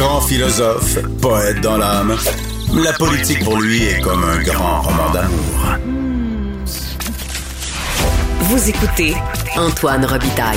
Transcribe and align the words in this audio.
Grand 0.00 0.22
philosophe, 0.22 0.98
poète 1.20 1.60
dans 1.60 1.76
l'âme, 1.76 2.16
la 2.82 2.94
politique 2.94 3.44
pour 3.44 3.60
lui 3.60 3.82
est 3.82 4.00
comme 4.00 4.24
un 4.24 4.42
grand 4.42 4.80
roman 4.80 5.10
d'amour. 5.12 5.76
Vous 8.44 8.70
écoutez 8.70 9.14
Antoine 9.58 10.06
Robitaille, 10.06 10.56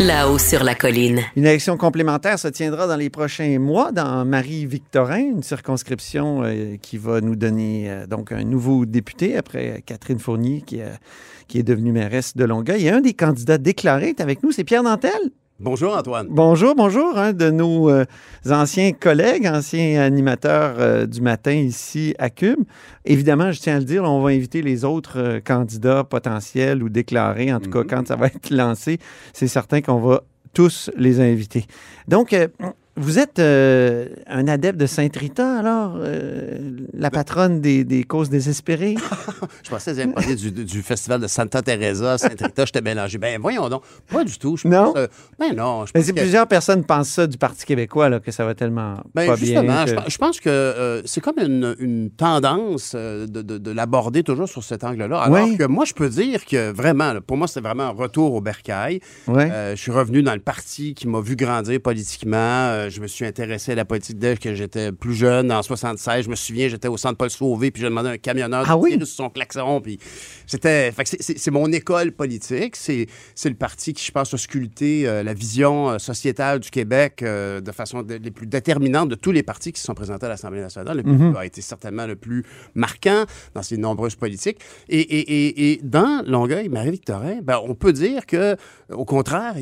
là-haut 0.00 0.36
sur 0.36 0.62
la 0.62 0.74
colline. 0.74 1.22
Une 1.34 1.46
élection 1.46 1.78
complémentaire 1.78 2.38
se 2.38 2.48
tiendra 2.48 2.86
dans 2.86 2.96
les 2.96 3.08
prochains 3.08 3.58
mois 3.58 3.90
dans 3.90 4.26
Marie-Victorin, 4.26 5.30
une 5.30 5.42
circonscription 5.42 6.42
euh, 6.44 6.76
qui 6.76 6.98
va 6.98 7.22
nous 7.22 7.36
donner 7.36 7.90
euh, 7.90 8.06
donc 8.06 8.32
un 8.32 8.44
nouveau 8.44 8.84
député 8.84 9.38
après 9.38 9.82
Catherine 9.86 10.18
Fournier 10.18 10.60
qui, 10.60 10.82
euh, 10.82 10.90
qui 11.48 11.58
est 11.58 11.62
devenue 11.62 11.92
mairesse 11.92 12.36
de 12.36 12.44
Longueuil. 12.44 12.84
Et 12.84 12.90
un 12.90 13.00
des 13.00 13.14
candidats 13.14 13.56
déclarés 13.56 14.10
est 14.10 14.20
avec 14.20 14.42
nous, 14.42 14.52
c'est 14.52 14.64
Pierre 14.64 14.82
Nantel. 14.82 15.30
Bonjour 15.60 15.96
Antoine. 15.96 16.26
Bonjour, 16.30 16.74
bonjour, 16.74 17.16
un 17.16 17.32
de 17.32 17.48
nos 17.48 17.88
euh, 17.88 18.04
anciens 18.50 18.90
collègues, 18.90 19.46
anciens 19.46 20.00
animateurs 20.00 20.74
euh, 20.80 21.06
du 21.06 21.20
matin 21.20 21.52
ici 21.52 22.12
à 22.18 22.28
Cube. 22.28 22.58
Évidemment, 23.04 23.52
je 23.52 23.60
tiens 23.60 23.76
à 23.76 23.78
le 23.78 23.84
dire, 23.84 24.02
on 24.02 24.20
va 24.20 24.30
inviter 24.30 24.62
les 24.62 24.84
autres 24.84 25.20
euh, 25.20 25.40
candidats 25.40 26.02
potentiels 26.02 26.82
ou 26.82 26.88
déclarés, 26.88 27.52
en 27.52 27.60
tout 27.60 27.70
cas 27.70 27.84
quand 27.84 28.08
ça 28.08 28.16
va 28.16 28.26
être 28.26 28.50
lancé, 28.50 28.98
c'est 29.32 29.46
certain 29.46 29.80
qu'on 29.80 30.00
va 30.00 30.24
tous 30.54 30.90
les 30.96 31.20
inviter. 31.20 31.66
Donc, 32.08 32.34
vous 32.96 33.18
êtes 33.18 33.38
euh, 33.40 34.06
un 34.28 34.46
adepte 34.46 34.78
de 34.78 34.86
Sainte-Rita, 34.86 35.58
alors, 35.58 35.94
euh, 35.98 36.58
la 36.92 37.10
patronne 37.10 37.60
des, 37.60 37.82
des 37.84 38.04
causes 38.04 38.30
désespérées? 38.30 38.94
Je 39.64 39.70
pensais 39.70 39.90
que 39.90 39.96
vous 39.96 40.02
alliez 40.02 40.12
parler 40.12 40.36
du, 40.36 40.52
du 40.52 40.82
festival 40.82 41.20
de 41.20 41.26
Santa 41.26 41.60
Teresa 41.62 42.12
à 42.12 42.18
Saint-Rita. 42.18 42.64
J'étais 42.66 42.80
mélangé. 42.82 43.18
Ben 43.18 43.40
voyons 43.40 43.68
donc. 43.68 43.82
Pas 44.08 44.22
du 44.24 44.38
tout. 44.38 44.56
Je 44.56 44.68
Non? 44.68 44.92
pense, 44.92 44.94
euh, 44.96 45.06
ben 45.38 45.54
non. 45.56 45.86
Je 45.86 45.92
Mais 45.94 46.00
pense 46.00 46.06
c'est 46.06 46.12
que- 46.14 46.20
plusieurs 46.20 46.46
personnes 46.46 46.84
pensent 46.84 47.08
ça 47.08 47.26
du 47.26 47.36
Parti 47.36 47.64
québécois, 47.66 48.08
là, 48.08 48.20
que 48.20 48.30
ça 48.30 48.44
va 48.44 48.54
tellement 48.54 48.94
Ben, 49.14 49.26
pas 49.26 49.36
justement, 49.36 49.62
bien. 49.62 49.86
je, 49.86 49.90
que- 49.94 49.96
pense- 50.00 50.12
je 50.12 50.18
pense 50.18 50.40
que 50.40 50.48
euh, 50.50 51.02
c'est 51.04 51.20
comme 51.20 51.38
une, 51.38 51.74
une 51.80 52.10
tendance 52.10 52.94
de, 52.94 53.26
de- 53.26 53.58
de 53.58 53.70
l'aborder 53.72 54.22
toujours 54.22 54.48
sur 54.48 54.62
cet 54.62 54.84
angle-là. 54.84 55.20
Alors 55.20 55.48
Oui. 55.48 55.56
que 55.56 55.64
moi, 55.64 55.84
je 55.84 55.94
peux 55.94 56.08
dire 56.08 56.44
que 56.44 56.70
vraiment, 56.72 57.12
là, 57.12 57.20
pour 57.20 57.36
moi, 57.36 57.48
c'est 57.48 57.60
vraiment 57.60 57.84
un 57.84 57.90
retour 57.90 58.34
au 58.34 58.40
bercail. 58.40 59.00
Euh, 59.28 59.74
je 59.74 59.80
suis 59.80 59.90
revenu 59.92 60.22
dans 60.22 60.34
le 60.34 60.40
parti 60.40 60.94
qui 60.94 61.08
m'a 61.08 61.20
vu 61.20 61.34
grandir 61.36 61.80
politiquement. 61.80 62.83
Euh, 62.84 62.90
je 62.90 63.00
me 63.00 63.06
suis 63.06 63.24
intéressé 63.24 63.72
à 63.72 63.74
la 63.74 63.84
politique 63.84 64.18
dès 64.18 64.36
que 64.36 64.54
j'étais 64.54 64.92
plus 64.92 65.14
jeune, 65.14 65.50
en 65.52 65.62
76. 65.62 66.24
Je 66.24 66.30
me 66.30 66.34
souviens, 66.36 66.68
j'étais 66.68 66.88
au 66.88 66.96
centre 66.96 67.16
Paul 67.16 67.30
Sauvé, 67.30 67.70
puis 67.70 67.80
j'ai 67.82 67.88
demandé 67.88 68.08
à 68.08 68.12
un 68.12 68.18
camionneur 68.18 68.64
Ah 68.68 68.74
de 68.74 68.78
oui? 68.80 68.92
tirer 68.92 69.04
sur 69.06 69.16
son 69.16 69.30
klaxon. 69.30 69.80
Puis 69.80 69.98
c'était, 70.46 70.92
c'est- 71.20 71.50
mon 71.50 71.70
école 71.72 72.12
politique. 72.12 72.76
C'est 72.76 73.06
le 73.44 73.54
parti 73.54 73.92
qui, 73.92 74.04
je 74.04 74.10
pense, 74.12 74.32
a 74.34 74.38
sculpté 74.38 75.06
euh, 75.06 75.22
la 75.22 75.34
vision 75.34 75.90
euh, 75.90 75.98
sociétale 75.98 76.60
du 76.60 76.70
Québec 76.70 77.20
euh, 77.22 77.60
de 77.60 77.72
façon 77.72 78.02
de- 78.02 78.14
les 78.14 78.30
plus 78.30 78.46
déterminantes 78.46 79.08
de 79.08 79.14
tous 79.14 79.30
les 79.32 79.42
partis 79.42 79.72
qui 79.72 79.80
se 79.80 79.86
sont 79.86 79.94
présentés 79.94 80.26
à 80.26 80.28
l'Assemblée 80.30 80.60
nationale. 80.60 80.96
Le. 80.96 81.02
PQ 81.02 81.36
a 81.38 81.46
été 81.46 81.60
certainement 81.62 82.06
le 82.06 82.16
plus 82.16 82.44
marquant 82.74 83.24
dans 83.54 83.62
ses 83.62 83.76
nombreuses 83.76 84.16
politiques. 84.16 84.58
Et, 84.88 85.00
et- 85.00 85.46
et- 85.48 85.72
et 85.72 85.80
dans 85.82 86.22
Longueuil, 86.26 86.68
Marie-Victorin, 86.68 87.40
ben, 87.42 87.60
on 87.64 87.74
peut 87.74 87.92
dire 87.92 88.26
que, 88.26 88.56
au 88.92 89.04
contraire, 89.04 89.54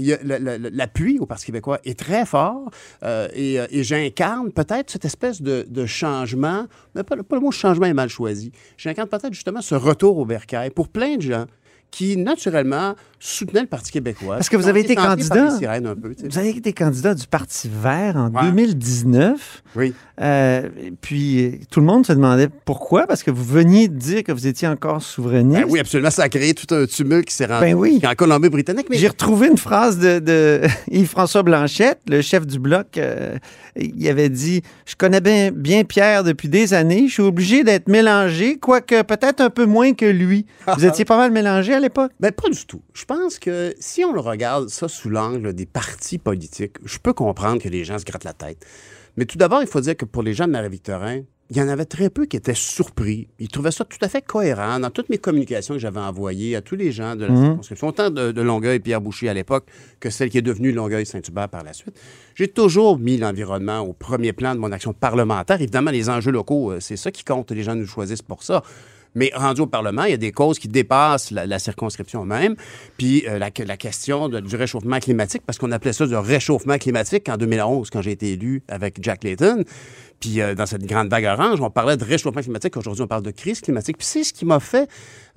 l'appui 0.73 1.19
au 1.19 1.27
Parti 1.27 1.47
québécois 1.47 1.79
est 1.85 1.99
très 1.99 2.25
fort 2.27 2.71
euh, 3.03 3.12
euh, 3.13 3.67
et 3.71 3.83
j'incarne 3.83 4.53
peut-être 4.53 4.91
cette 4.91 5.05
espèce 5.05 5.43
de, 5.43 5.87
changement, 5.87 6.67
mais 6.95 7.03
pas, 7.03 7.17
pas 7.17 7.37
le 7.37 7.41
mot 7.41 7.51
changement 7.51 7.87
est 7.87 7.95
mal 7.95 8.09
choisi. 8.09 8.53
J'incarne 8.77 9.09
peut-être 9.09 9.33
justement 9.33 9.61
ce 9.61 9.75
retour 9.75 10.19
au 10.19 10.25
bercail 10.25 10.71
pour 10.71 10.89
plein 10.89 11.17
de 11.17 11.23
gens 11.23 11.47
qui, 11.93 12.17
naturellement, 12.17 12.97
soutenaient 13.21 13.61
le 13.61 13.67
Parti 13.69 13.93
québécois. 13.93 14.35
Parce 14.37 14.49
que 14.49 14.57
vous 14.57 14.67
avez 14.67 14.81
été 14.81 14.97
candidat. 14.97 15.49
peu. 15.95 16.13
Vous 16.29 16.39
avez 16.39 16.49
été 16.49 16.73
candidat 16.73 17.15
du 17.15 17.27
Parti 17.29 17.71
vert 17.73 18.17
en 18.17 18.31
Ouais. 18.33 18.51
2019. 18.51 19.63
Oui. 19.77 19.95
Euh, 20.21 20.69
puis 21.01 21.61
tout 21.71 21.79
le 21.81 21.87
monde 21.87 22.05
se 22.07 22.13
demandait 22.13 22.49
pourquoi, 22.65 23.07
parce 23.07 23.23
que 23.23 23.31
vous 23.31 23.45
veniez 23.45 23.87
de 23.89 23.95
dire 23.97 24.25
que 24.25 24.33
vous 24.33 24.47
étiez 24.47 24.67
encore 24.67 25.03
souverainiste. 25.03 25.61
Ben 25.63 25.67
oui, 25.71 25.79
absolument. 25.79 26.11
Ça 26.11 26.23
a 26.25 26.29
créé 26.29 26.55
tout 26.55 26.75
un 26.75 26.87
tumulte 26.87 27.27
qui 27.27 27.35
s'est 27.35 27.47
rendu 27.47 27.61
Ben 27.61 27.75
oui. 27.75 28.01
en 28.05 28.15
Colombie-Britannique. 28.15 28.87
Mais 28.91 28.97
J'ai 28.97 29.09
retrouvé 29.09 29.49
une 29.49 29.59
phrase 29.59 29.99
de, 29.99 30.19
de 30.19 30.63
Yves-François 30.91 31.43
Blanchette, 31.45 32.01
le 32.09 32.23
chef 32.23 32.47
du 32.47 32.59
bloc. 32.59 32.99
euh, 32.99 33.37
il 33.77 34.07
avait 34.09 34.29
dit 34.29 34.63
Je 34.87 34.97
connais 34.97 35.21
bien, 35.21 35.51
bien 35.53 35.85
Pierre 35.85 36.25
depuis 36.25 36.49
des 36.49 36.75
années. 36.75 37.07
Je 37.09 37.13
suis 37.13 37.23
obligé 37.23 37.63
d'être 37.65 37.89
mélangé, 37.89 38.57
quoique 38.59 39.03
peut-être 39.03 39.41
un 39.41 39.51
peu 39.51 39.65
moins 39.67 39.93
que 39.95 40.07
lui. 40.07 40.47
Vous 40.77 40.85
étiez 40.85 41.05
pas 41.05 41.17
mal 41.17 41.31
mélangé 41.31 41.73
à 41.75 41.81
l'époque. 41.83 42.13
Ben, 42.21 42.33
pas 42.33 42.49
du 42.49 42.65
tout. 42.67 42.83
Je 42.95 43.05
pense 43.05 43.39
que 43.39 43.75
si 43.79 44.05
on 44.05 44.13
le 44.13 44.21
regarde 44.21 44.69
ça 44.69 44.89
sous 44.89 45.11
l'angle 45.11 45.53
des 45.53 45.67
partis 45.67 46.19
politiques, 46.19 46.77
je 46.85 46.99
peux 46.99 47.13
comprendre 47.13 47.61
que 47.61 47.69
les 47.69 47.85
gens 47.85 47.99
se 47.99 48.05
grattent 48.05 48.25
la 48.25 48.33
tête. 48.33 48.65
Mais 49.17 49.27
tout 49.27 49.39
d'abord, 49.39 49.63
il 49.63 49.69
faut 49.69 49.81
dire 49.81 49.97
que 49.97 50.05
pour 50.07 50.23
les 50.23 50.33
gens 50.33 50.47
de 50.47 50.53
Marie-Victorin, 50.53 51.23
il 51.51 51.59
y 51.59 51.61
en 51.61 51.69
avait 51.69 51.85
très 51.85 52.09
peu 52.09 52.25
qui 52.25 52.39
étaient 52.39 52.55
surpris. 52.55 53.29
Ils 53.39 53.49
trouvaient 53.49 53.73
ça 53.73 53.85
tout 53.85 53.99
à 54.01 54.09
fait 54.09 54.23
cohérent 54.23 54.81
dans 54.81 54.89
toutes 54.89 55.11
mes 55.11 55.19
communications 55.19 55.75
que 55.75 55.81
j'avais 55.81 56.01
envoyées 56.01 56.57
à 56.57 56.63
tous 56.63 56.77
les 56.77 56.93
gens 56.93 57.15
de 57.15 57.27
la 57.27 57.37
circonscription, 57.37 57.89
autant 57.89 58.09
de, 58.09 58.33
de 58.33 58.41
Longueuil 58.41 58.81
Pierre 58.81 59.03
Boucher 59.03 59.29
à 59.29 59.35
l'époque 59.35 59.67
que 60.01 60.09
celle 60.09 60.31
qui 60.31 60.39
est 60.39 60.43
devenue 60.43 60.73
Longueuil-Saint-Hubert 60.73 61.51
par 61.51 61.63
la 61.63 61.75
suite. 61.75 62.01
J'ai 62.35 62.49
toujours 62.49 62.99
mis 62.99 63.19
l'environnement 63.19 63.81
au 63.81 63.93
premier 63.93 64.33
plan 64.33 64.55
de 64.55 64.61
mon 64.61 64.73
action 64.73 64.95
parlementaire. 64.95 65.61
Évidemment, 65.61 65.91
les 65.91 66.09
enjeux 66.09 66.33
locaux, 66.33 66.73
euh, 66.73 66.81
c'est 66.81 66.97
ça 66.97 67.11
qui 67.11 67.23
compte. 67.23 67.51
Les 67.51 67.65
gens 67.65 67.75
nous 67.75 67.87
choisissent 67.87 68.23
pour 68.23 68.43
ça. 68.43 68.63
Mais 69.15 69.31
rendu 69.35 69.61
au 69.63 69.67
Parlement, 69.67 70.05
il 70.05 70.11
y 70.11 70.15
a 70.15 70.19
des 70.19 70.33
causes 70.33 70.59
qui 70.59 70.69
dépassent 70.69 71.31
la, 71.31 71.47
la 71.47 71.59
circonscription 71.59 72.25
même. 72.25 72.55
Puis 72.99 73.25
euh, 73.29 73.39
la, 73.39 73.51
la 73.65 73.77
question 73.77 74.29
de- 74.29 74.41
du 74.41 74.57
réchauffement 74.57 74.99
climatique, 75.01 75.43
parce 75.47 75.59
qu'on 75.59 75.71
appelait 75.73 75.93
ça 75.93 76.07
du 76.07 76.17
réchauffement 76.17 76.79
climatique 76.79 77.29
en 77.29 77.37
2011, 77.37 77.91
quand 77.91 78.03
j'ai 78.03 78.13
été 78.13 78.33
élu 78.33 78.63
avec 78.69 78.99
Jack 79.03 79.25
Layton. 79.25 79.65
Puis 80.21 80.41
euh, 80.41 80.55
dans 80.55 80.67
cette 80.67 80.87
grande 80.87 81.09
vague 81.09 81.25
orange, 81.25 81.61
on 81.61 81.69
parlait 81.71 81.97
de 81.97 82.05
réchauffement 82.05 82.43
climatique. 82.43 82.77
Aujourd'hui, 82.77 83.03
on 83.03 83.09
parle 83.09 83.25
de 83.25 83.33
crise 83.33 83.61
climatique. 83.61 83.99
Puis 83.99 84.07
c'est 84.07 84.23
ce 84.25 84.33
qui 84.33 84.45
m'a 84.45 84.61
fait 84.61 84.89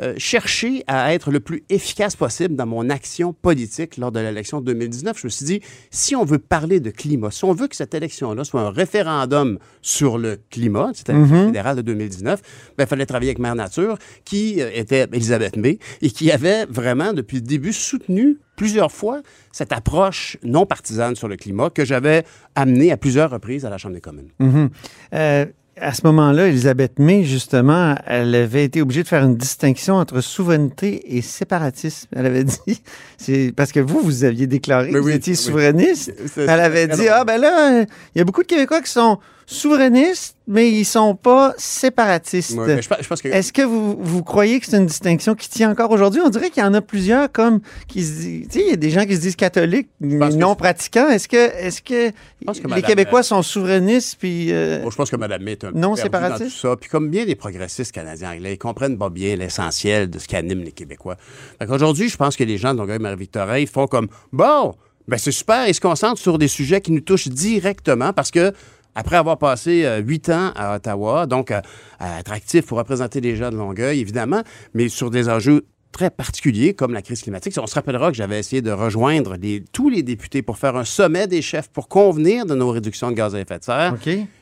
euh, 0.02 0.14
chercher 0.18 0.84
à 0.85 1.14
être 1.16 1.31
le 1.31 1.40
plus 1.40 1.64
efficace 1.69 2.16
possible 2.16 2.56
dans 2.56 2.68
mon 2.68 2.90
action 2.91 3.34
politique 3.34 3.97
lors 3.97 4.12
de 4.12 4.19
l'élection 4.19 4.62
de 4.62 4.66
2019. 4.68 5.18
Je 5.19 5.25
me 5.25 5.30
suis 5.31 5.46
dit, 5.46 5.62
si 5.90 6.16
on 6.16 6.24
veut 6.24 6.38
parler 6.38 6.80
de 6.80 6.91
climat, 6.91 7.32
si 7.32 7.46
on 7.46 7.53
veut 7.53 7.67
que 7.67 7.76
cette 7.76 7.96
élection-là 7.96 8.44
soit 8.44 8.61
un 8.61 8.70
référendum 8.70 9.58
sur 9.82 10.20
le 10.20 10.38
climat, 10.52 10.91
c'était 10.94 11.14
l'élection 11.14 11.46
fédérale 11.47 11.78
de 11.78 11.82
2019, 11.82 12.41
ben, 12.78 12.84
il 12.84 12.88
fallait 12.88 13.05
travailler 13.08 13.29
avec 13.32 13.40
Mère 13.40 13.55
Nature, 13.66 13.97
qui 14.23 14.62
euh, 14.62 14.70
était 14.73 15.08
Elisabeth 15.12 15.58
May, 15.58 15.79
et 16.02 16.09
qui 16.09 16.32
avait 16.32 16.66
vraiment, 16.66 17.14
depuis 17.14 17.38
le 17.38 17.44
début, 17.44 17.73
soutenu 17.73 18.38
plusieurs 18.56 18.91
fois 18.91 19.22
cette 19.52 19.72
approche 19.72 20.38
non 20.44 20.66
partisane 20.66 21.16
sur 21.16 21.28
le 21.28 21.35
climat 21.35 21.70
que 21.70 21.85
j'avais 21.85 22.23
amenée 22.56 22.91
à 22.91 22.97
plusieurs 22.97 23.29
reprises 23.29 23.66
à 23.66 23.70
la 23.70 23.78
Chambre 23.78 23.96
des 23.96 24.02
communes. 24.02 24.29
Mhm. 24.40 24.70
Euh, 25.14 25.46
à 25.78 25.94
ce 25.94 26.02
moment-là, 26.06 26.47
Elisabeth 26.47 27.00
May, 27.00 27.23
justement, 27.23 27.96
elle 28.06 28.34
avait 28.34 28.64
été 28.64 28.82
obligée 28.82 29.03
de 29.03 29.08
faire 29.08 29.23
une 29.23 29.35
distinction 29.35 29.96
entre 29.96 30.22
souveraineté 30.22 31.17
et 31.17 31.22
séparatisme. 31.22 32.08
Elle 32.16 32.26
avait 32.26 32.46
dit, 32.46 32.82
c'est 33.17 33.53
parce 33.56 33.72
que 33.72 33.82
vous, 33.82 34.00
vous 34.00 34.23
aviez 34.23 34.47
déclaré 34.47 34.91
que 34.91 34.97
vous 34.97 35.09
étiez 35.09 35.35
souverainiste. 35.35 36.14
Elle 36.38 36.50
avait 36.50 36.88
dit, 36.88 37.08
ah 37.09 37.26
ben 37.26 37.40
là, 37.40 37.82
il 37.82 38.17
y 38.17 38.22
a 38.22 38.23
beaucoup 38.23 38.41
de 38.41 38.47
Québécois 38.47 38.82
qui 38.82 38.91
sont 38.91 39.20
souverainistes, 39.46 40.36
mais 40.47 40.70
ils 40.72 40.86
sont 40.86 41.16
pas 41.16 41.53
séparatistes. 41.58 42.52
Ouais, 42.58 42.76
mais 42.76 42.82
je, 42.82 42.90
pense- 42.90 42.97
je 43.02 43.08
pense 43.08 43.22
que 43.22 43.28
Est-ce 43.28 43.52
que 43.53 43.62
vous, 43.62 43.97
vous 44.00 44.24
croyez 44.24 44.59
que 44.59 44.66
c'est 44.66 44.78
une 44.78 44.86
distinction 44.86 45.36
qui 45.36 45.50
tient 45.50 45.72
encore 45.72 45.92
aujourd'hui? 45.92 46.22
On 46.24 46.30
dirait 46.30 46.50
qu'il 46.50 46.64
y 46.64 46.66
en 46.66 46.74
a 46.74 46.82
plusieurs 46.82 47.32
comme 47.32 47.62
qui 47.88 48.03
se 48.03 48.12
disent, 48.22 48.47
tu 48.47 48.59
sais, 48.59 48.66
il 48.66 48.70
y 48.70 48.74
a 48.74 48.76
des 48.76 48.90
gens 48.90 49.06
qui 49.06 49.16
se 49.16 49.22
disent 49.22 49.36
catholiques, 49.36 49.90
mais 50.00 50.30
non 50.30 50.56
pratiquants. 50.56 51.09
Est-ce 51.09 51.28
que, 51.28 51.36
est-ce 51.38 51.82
que, 51.82 52.12
les 52.12 52.62
Madame- 52.64 52.82
Québécois 52.84 53.24
sont 53.24 53.42
souverainistes 53.42 54.18
puis 54.20 54.47
euh, 54.52 54.82
Bon, 54.84 54.90
je 54.90 54.96
pense 54.96 55.09
que 55.09 55.16
Mme 55.16 55.42
May 55.44 55.52
est 55.53 55.64
un 55.64 55.72
peu 55.72 55.78
Non 55.80 55.96
séparatiste? 55.96 56.40
dans 56.41 56.46
tout 56.50 56.56
ça. 56.74 56.76
Puis 56.80 56.90
comme 56.90 57.09
bien 57.09 57.26
des 57.26 57.36
progressistes 57.36 57.91
canadiens 57.91 58.32
anglais, 58.32 58.53
ils 58.53 58.58
comprennent 58.58 58.98
pas 58.98 59.09
bien 59.09 59.36
l'essentiel 59.36 60.09
de 60.09 60.20
ce 60.20 60.28
qui 60.28 60.36
anime 60.36 60.62
les 60.64 60.72
Québécois. 60.72 61.18
Fait 61.59 61.66
qu'aujourd'hui, 61.68 62.09
je 62.09 62.18
pense 62.18 62.36
que 62.36 62.44
les 62.44 62.58
gens 62.58 62.74
de 62.74 62.80
Longueuil-Marie-Victorin, 62.80 63.58
ils 63.59 63.68
font 63.68 63.88
comme 63.88 64.08
bon, 64.32 64.74
ben 65.08 65.18
c'est 65.18 65.32
super, 65.32 65.68
ils 65.68 65.76
se 65.76 65.82
concentrent 65.82 66.20
sur 66.20 66.38
des 66.40 66.48
sujets 66.48 66.82
qui 66.82 66.91
nous 66.91 67.00
touchent 67.02 67.28
directement 67.28 68.12
parce 68.12 68.32
que 68.32 68.52
après 68.96 69.18
avoir 69.18 69.38
passé 69.38 69.84
euh, 69.86 70.00
huit 70.00 70.30
ans 70.30 70.52
à 70.56 70.76
Ottawa, 70.78 71.26
donc 71.26 71.52
euh, 71.52 71.62
à 72.00 72.20
être 72.20 72.32
actif 72.32 72.66
pour 72.66 72.78
représenter 72.78 73.22
les 73.22 73.36
gens 73.36 73.50
de 73.52 73.58
Longueuil, 73.58 74.00
évidemment, 74.00 74.42
mais 74.74 74.90
sur 74.90 75.09
des 75.12 75.30
enjeux 75.30 75.66
très 75.92 76.09
particuliers 76.09 76.74
comme 76.74 76.92
la 76.92 77.02
crise 77.02 77.22
climatique. 77.22 77.53
On 77.58 77.68
se 77.68 77.76
rappellera 77.76 78.12
que 78.12 78.18
j'avais 78.18 78.38
essayé 78.38 78.62
de 78.62 78.70
rejoindre 78.70 79.38
les- 79.42 79.64
tous 79.72 79.88
les 79.90 80.03
députés 80.03 80.42
pour 80.42 80.58
faire 80.58 80.76
un 80.76 80.84
sommet 80.84 81.26
des 81.26 81.42
chefs 81.42 81.70
pour 81.70 81.88
convenir 81.88 82.46
de 82.46 82.53
nos 82.53 82.70
réductions 82.70 83.12
de 83.12 83.16
gaz 83.16 83.34
à 83.34 83.40
effet 83.40 83.59
de 83.59 83.64
serre. 83.64 83.94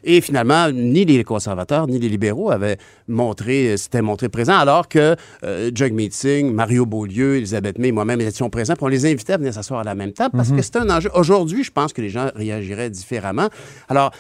Et 0.03 0.19
finalement, 0.21 0.71
ni 0.71 1.05
les 1.05 1.23
conservateurs 1.23 1.85
ni 1.85 1.99
les 1.99 2.09
libéraux 2.09 2.49
avaient 2.49 2.77
montré, 3.07 3.67
euh, 3.73 3.77
s'étaient 3.77 4.01
montrés 4.01 4.29
présents, 4.29 4.57
alors 4.57 4.87
que 4.87 5.15
euh, 5.43 5.69
Jagmeet 5.75 6.09
Singh, 6.11 6.51
Mario 6.51 6.87
Beaulieu, 6.87 7.37
Elisabeth 7.37 7.77
May, 7.77 7.91
moi-même 7.91 8.19
étions 8.21 8.49
présents. 8.49 8.73
Puis 8.73 8.85
on 8.85 8.87
les 8.87 9.05
invitait 9.05 9.33
à 9.33 9.37
venir 9.37 9.53
s'asseoir 9.53 9.81
à 9.81 9.83
la 9.83 9.93
même 9.93 10.13
table 10.13 10.35
parce 10.35 10.51
que 10.51 10.61
c'est 10.63 10.77
un 10.77 10.89
enjeu. 10.89 11.11
Aujourd'hui, 11.13 11.63
je 11.63 11.71
pense 11.71 11.93
que 11.93 12.01
les 12.01 12.09
gens 12.09 12.31
réagiraient 12.35 12.89
différemment. 12.89 13.49
Alors, 13.89 14.11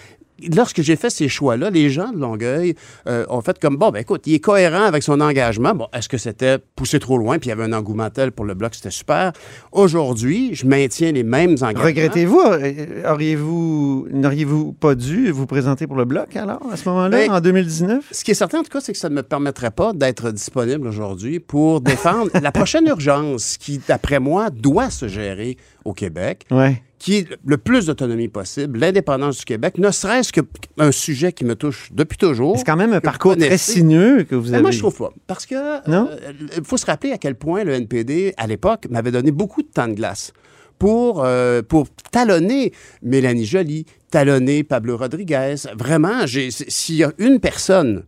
Lorsque 0.55 0.81
j'ai 0.81 0.95
fait 0.95 1.09
ces 1.09 1.29
choix-là, 1.29 1.69
les 1.69 1.89
gens 1.89 2.11
de 2.11 2.17
Longueuil 2.17 2.75
euh, 3.07 3.25
ont 3.29 3.41
fait 3.41 3.59
comme 3.59 3.77
bon, 3.77 3.91
ben 3.91 3.99
écoute, 3.99 4.23
il 4.25 4.33
est 4.33 4.39
cohérent 4.39 4.83
avec 4.83 5.03
son 5.03 5.21
engagement. 5.21 5.73
Bon, 5.75 5.87
est-ce 5.93 6.09
que 6.09 6.17
c'était 6.17 6.57
poussé 6.75 6.99
trop 6.99 7.17
loin, 7.17 7.37
puis 7.39 7.47
il 7.47 7.51
y 7.51 7.53
avait 7.53 7.63
un 7.63 7.73
engouement 7.73 8.09
tel 8.09 8.31
pour 8.31 8.45
le 8.45 8.53
bloc, 8.53 8.73
c'était 8.75 8.89
super. 8.89 9.31
Aujourd'hui, 9.71 10.53
je 10.55 10.65
maintiens 10.65 11.11
les 11.11 11.23
mêmes 11.23 11.53
engagements. 11.61 11.83
Regrettez-vous? 11.83 12.39
euh, 12.39 13.11
Auriez-vous, 13.11 14.07
n'auriez-vous 14.11 14.73
pas 14.73 14.95
dû 14.95 15.31
vous 15.31 15.45
présenter 15.45 15.87
pour 15.87 15.95
le 15.97 16.05
bloc 16.05 16.35
alors, 16.35 16.61
à 16.71 16.77
ce 16.77 16.87
moment-là, 16.89 17.09
Ben, 17.27 17.31
en 17.31 17.39
2019? 17.41 18.05
Ce 18.11 18.23
qui 18.23 18.31
est 18.31 18.35
certain, 18.35 18.59
en 18.59 18.63
tout 18.63 18.69
cas, 18.71 18.81
c'est 18.81 18.91
que 18.93 18.97
ça 18.99 19.09
ne 19.09 19.15
me 19.15 19.23
permettrait 19.23 19.71
pas 19.71 19.93
d'être 19.93 20.31
disponible 20.31 20.87
aujourd'hui 20.87 21.39
pour 21.39 21.81
défendre 21.81 22.31
la 22.41 22.51
prochaine 22.51 22.85
urgence 22.87 23.57
qui, 23.57 23.79
d'après 23.87 24.19
moi, 24.19 24.49
doit 24.49 24.89
se 24.89 25.07
gérer 25.07 25.57
au 25.85 25.93
Québec, 25.93 26.45
Ouais. 26.51 26.81
Qui 27.03 27.17
est 27.17 27.27
le 27.45 27.57
plus 27.57 27.87
d'autonomie 27.87 28.29
possible, 28.29 28.79
l'indépendance 28.79 29.39
du 29.39 29.43
Québec, 29.43 29.77
ne 29.77 29.91
serait-ce 29.91 30.31
qu'un 30.31 30.91
sujet 30.93 31.33
qui 31.33 31.43
me 31.43 31.53
touche 31.53 31.89
depuis 31.91 32.17
toujours. 32.17 32.57
C'est 32.57 32.63
quand 32.63 32.77
même 32.77 32.93
un 32.93 33.01
parcours 33.01 33.35
très 33.35 33.57
sinueux 33.57 34.23
que 34.23 34.35
vous 34.35 34.47
Mais 34.47 34.53
avez. 34.53 34.61
moi, 34.61 34.71
je 34.71 34.79
trouve 34.79 34.95
pas. 34.95 35.11
Parce 35.27 35.45
que 35.45 35.89
Non? 35.91 36.09
il 36.57 36.63
faut 36.63 36.77
se 36.77 36.85
rappeler 36.85 37.11
à 37.11 37.17
quel 37.17 37.35
point 37.35 37.65
le 37.65 37.73
NPD, 37.73 38.33
à 38.37 38.47
l'époque, 38.47 38.87
m'avait 38.89 39.11
donné 39.11 39.31
beaucoup 39.31 39.61
de 39.61 39.67
temps 39.67 39.89
de 39.89 39.95
glace 39.95 40.31
pour, 40.79 41.25
euh, 41.25 41.61
pour 41.61 41.87
talonner 42.13 42.71
Mélanie 43.01 43.43
Joly, 43.45 43.85
talonner 44.09 44.63
Pablo 44.63 44.95
Rodriguez. 44.95 45.55
Vraiment, 45.77 46.25
s'il 46.25 46.95
y 46.95 47.03
a 47.03 47.11
une 47.17 47.41
personne, 47.41 48.03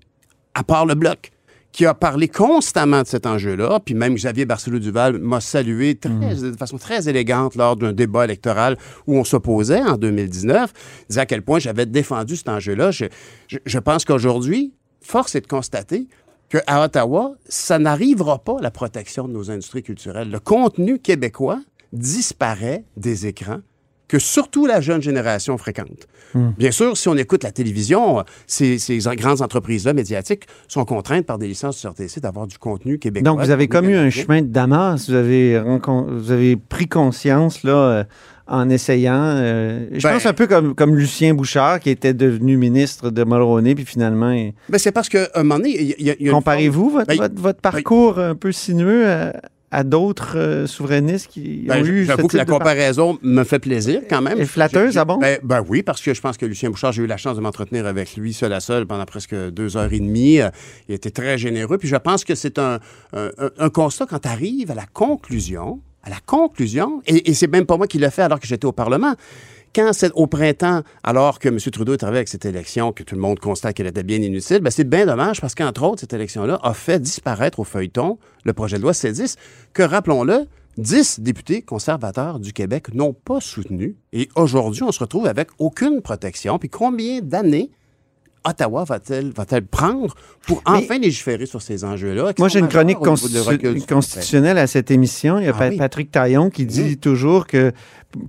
à 0.54 0.64
part 0.64 0.86
le 0.86 0.96
Bloc, 0.96 1.32
qui 1.76 1.86
a 1.86 1.94
parlé 1.94 2.30
constamment 2.30 3.02
de 3.02 3.08
cet 3.08 3.26
enjeu-là, 3.26 3.82
puis 3.84 3.96
même 3.96 4.16
Xavier 4.16 4.46
Barcelot-Duval 4.46 5.18
m'a 5.20 5.42
salué 5.42 5.96
très- 5.96 6.10
Mhm. 6.10 6.52
de 6.54 6.56
façon 6.58 6.78
très 6.78 7.10
élégante 7.10 7.56
lors 7.56 7.76
d'un 7.76 7.92
débat 7.92 8.24
électoral 8.24 8.78
où 9.08 9.18
on 9.18 9.26
s'opposait 9.26 9.82
en 9.82 9.98
2019, 9.98 10.72
disant 11.10 11.22
à 11.24 11.26
quel 11.26 11.42
point 11.42 11.60
j'avais 11.60 11.86
défendu 11.86 12.38
cet 12.38 12.48
enjeu-là. 12.48 12.92
Je, 12.92 13.06
je- 13.50 13.58
je 13.66 13.80
pense 13.80 14.06
qu'aujourd'hui, 14.06 14.72
force 15.02 15.36
est 15.36 15.42
de 15.42 15.48
constater 15.48 16.08
qu'à 16.48 16.82
Ottawa, 16.82 17.34
ça 17.50 17.78
n'arrivera 17.78 18.40
pas, 18.40 18.56
la 18.62 18.72
protection 18.72 19.28
de 19.28 19.34
nos 19.34 19.52
industries 19.52 19.84
culturelles. 19.84 20.32
Le 20.32 20.40
contenu 20.40 21.00
québécois 21.00 21.60
disparaît 21.92 22.86
des 22.96 23.28
écrans 23.28 23.60
que 24.08 24.20
surtout 24.20 24.66
la 24.66 24.82
jeune 24.82 25.02
génération 25.02 25.58
fréquente. 25.58 26.08
Bien 26.58 26.72
sûr, 26.72 26.98
si 26.98 27.08
on 27.08 27.16
écoute 27.16 27.44
la 27.44 27.52
télévision, 27.52 28.24
ces, 28.46 28.78
ces 28.78 28.98
grandes 29.16 29.42
entreprises-là 29.42 29.94
médiatiques 29.94 30.44
sont 30.68 30.84
contraintes 30.84 31.26
par 31.26 31.38
des 31.38 31.48
licences 31.48 31.80
du 31.80 31.88
RTC 31.88 32.20
d'avoir 32.20 32.46
du 32.46 32.58
contenu 32.58 33.00
québécois. 33.00 33.32
Donc, 33.32 33.40
vous 33.42 33.52
avez 33.52 33.66
eu 33.66 33.96
un 33.96 34.10
chemin 34.10 34.42
de 34.42 34.48
Damas. 34.48 35.08
Vous 35.10 35.16
avez, 35.16 35.58
rencon- 35.58 36.06
vous 36.10 36.32
avez 36.32 36.58
pris 36.58 36.88
conscience, 36.90 37.64
là, 37.64 37.72
euh, 37.74 38.04
en 38.48 38.70
essayant. 38.70 39.14
euh, 39.18 39.88
je 39.94 40.04
Ben- 40.04 40.14
pense 40.16 40.26
un 40.26 40.34
peu 40.34 40.46
comme, 40.46 40.76
comme 40.76 40.96
Lucien 40.98 41.34
Bouchard, 41.34 41.80
qui 41.80 41.90
était 41.90 42.14
devenu 42.14 42.58
ministre 42.58 43.12
de 43.12 43.24
Mulroney, 43.24 43.74
puis 43.74 43.86
finalement. 43.86 44.36
Ben, 44.70 44.78
c'est 44.78 44.92
parce 44.92 45.08
qu'à 45.08 45.30
un 45.36 45.44
moment 45.44 45.58
donné, 45.60 45.82
y 46.00 46.12
a- 46.12 46.16
y 46.20 46.28
a 46.30 46.32
Comparez-vous 46.34 46.90
votre, 46.90 47.08
Ben, 47.08 47.18
votre, 47.18 47.36
votre 47.42 47.62
parcours 47.62 48.20
un 48.20 48.36
peu 48.36 48.52
sinueux 48.52 49.08
à, 49.08 49.34
à 49.72 49.84
d'autres 49.84 50.38
euh, 50.38 50.68
souverainistes 50.68 51.28
qui 51.28 51.66
Ben, 51.68 51.82
ont 51.82 51.86
eu 51.86 52.06
J'avoue 52.06 52.28
que 52.28 52.38
la 52.38 52.46
par- 52.46 52.60
comparaison 52.60 53.18
me 53.22 53.44
fait 53.44 53.60
plaisir 53.60 54.02
quand 54.10 54.22
même. 54.22 54.40
Et 54.40 54.46
flatteuse, 54.46 54.98
ah 54.98 55.06
bon? 55.06 55.18
Ben, 55.18 55.40
ben 55.44 55.64
oui, 55.68 55.84
parce 55.84 56.02
que 56.02 56.14
je 56.14 56.22
pense 56.22 56.38
que 56.38 56.46
Lucien 56.46 56.70
Bouchard, 56.70 56.92
j'ai 56.92 57.04
eu 57.04 57.08
la 57.08 57.18
chance 57.18 57.36
de 57.36 57.42
m'entretenir 57.42 57.86
avec 57.86 58.16
lui 58.16 58.34
seul 58.34 58.54
à 58.54 58.60
seul 58.60 58.86
pendant 58.86 59.06
presque 59.06 59.36
deux 59.52 59.76
heures 59.76 59.92
et 59.92 60.00
demie. 60.00 60.40
Euh, 60.40 60.50
Il 60.88 60.96
était 60.96 61.12
très 61.12 61.38
généreux. 61.38 61.78
Puis 61.78 61.88
je 61.90 61.96
pense 61.96 62.24
que 62.24 62.36
c'est 62.36 62.60
un- 62.60 62.80
un 63.14 63.70
constat 63.70 64.06
quand 64.10 64.20
tu 64.20 64.28
arrives 64.28 64.72
à 64.72 64.76
la 64.76 64.86
conclusion, 64.94 65.80
à 66.04 66.10
la 66.10 66.18
conclusion, 66.26 67.02
et, 67.08 67.30
et 67.32 67.34
c'est 67.34 67.48
même 67.48 67.66
pas 67.66 67.78
moi 67.78 67.88
qui 67.88 67.98
l'ai 67.98 68.12
fait 68.12 68.22
alors 68.22 68.40
que 68.40 68.48
j'étais 68.48 68.66
au 68.66 68.72
Parlement. 68.72 69.14
Quand 69.76 69.92
c'est 69.92 70.14
au 70.14 70.26
printemps, 70.26 70.84
alors 71.04 71.38
que 71.38 71.50
M. 71.50 71.60
Trudeau 71.60 71.92
est 71.92 72.04
arrivé 72.04 72.20
avec 72.20 72.30
cette 72.30 72.46
élection, 72.46 72.94
que 72.94 73.04
tout 73.04 73.14
le 73.14 73.20
monde 73.20 73.40
constate 73.40 73.76
qu'elle 73.76 73.88
était 73.88 74.04
bien 74.04 74.22
inutile, 74.22 74.60
ben 74.60 74.70
c'est 74.70 74.88
bien 74.88 75.06
dommage 75.06 75.42
parce 75.42 75.54
qu'entre 75.54 75.84
autres, 75.84 76.00
cette 76.00 76.14
élection-là 76.14 76.62
a 76.64 76.74
fait 76.74 76.98
disparaître 76.98 77.60
au 77.60 77.66
feuilleton 77.66 78.18
le 78.46 78.54
projet 78.54 78.78
de 78.78 78.84
loi 78.84 78.94
C10, 78.94 79.36
que, 79.74 79.84
rappelons-le, 79.84 80.46
10 80.78 81.20
députés 81.20 81.62
conservateurs 81.62 82.40
du 82.40 82.54
Québec 82.54 82.94
n'ont 82.94 83.12
pas 83.12 83.42
soutenu. 83.42 83.98
Et 84.14 84.30
aujourd'hui, 84.36 84.84
on 84.84 84.94
se 84.94 85.00
retrouve 85.00 85.26
avec 85.26 85.50
aucune 85.60 86.02
protection. 86.02 86.58
Puis 86.58 86.70
combien 86.70 87.20
d'années 87.20 87.70
Ottawa 88.46 88.84
va-t-elle 88.84 89.32
va-t-elle 89.32 89.66
prendre 89.66 90.14
pour 90.48 90.62
enfin 90.66 90.98
légiférer 91.00 91.46
sur 91.46 91.62
ces 91.62 91.84
enjeux-là? 91.84 92.34
Moi, 92.38 92.48
j'ai 92.50 92.60
une 92.60 92.68
chronique 92.68 93.00
constitu- 93.00 93.86
constitutionnelle 93.88 94.58
à 94.58 94.68
cette 94.68 94.92
émission. 94.92 95.40
Il 95.40 95.46
y 95.46 95.48
a 95.48 95.52
Ah 95.56 95.58
Pa- 95.60 95.70
oui. 95.70 95.78
Patrick 95.78 96.12
Taillon 96.12 96.50
qui 96.50 96.66
dit 96.66 96.98
toujours 96.98 97.48
que 97.48 97.72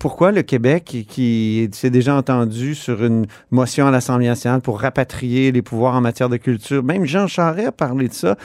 pourquoi 0.01 0.33
le 0.33 0.43
Québec, 0.43 0.83
qui, 0.85 1.05
qui 1.07 1.69
s'est 1.73 1.91
déjà 1.91 2.17
entendu 2.17 2.75
sur 2.75 3.05
une 3.05 3.27
motion 3.53 3.87
à 3.87 3.93
l'Assemblée 3.93 4.27
nationale 4.27 4.61
pour 4.61 4.81
rapatrier 4.81 5.53
les 5.53 5.63
pouvoirs 5.63 5.95
en 5.95 6.01
matière 6.01 6.29
de 6.29 6.39
culture, 6.39 6.83
même 6.83 7.05
Jean 7.05 7.29
Charest 7.29 7.69
a 7.69 7.73
parlé 7.73 8.09
de 8.09 8.13
ça. 8.15 8.37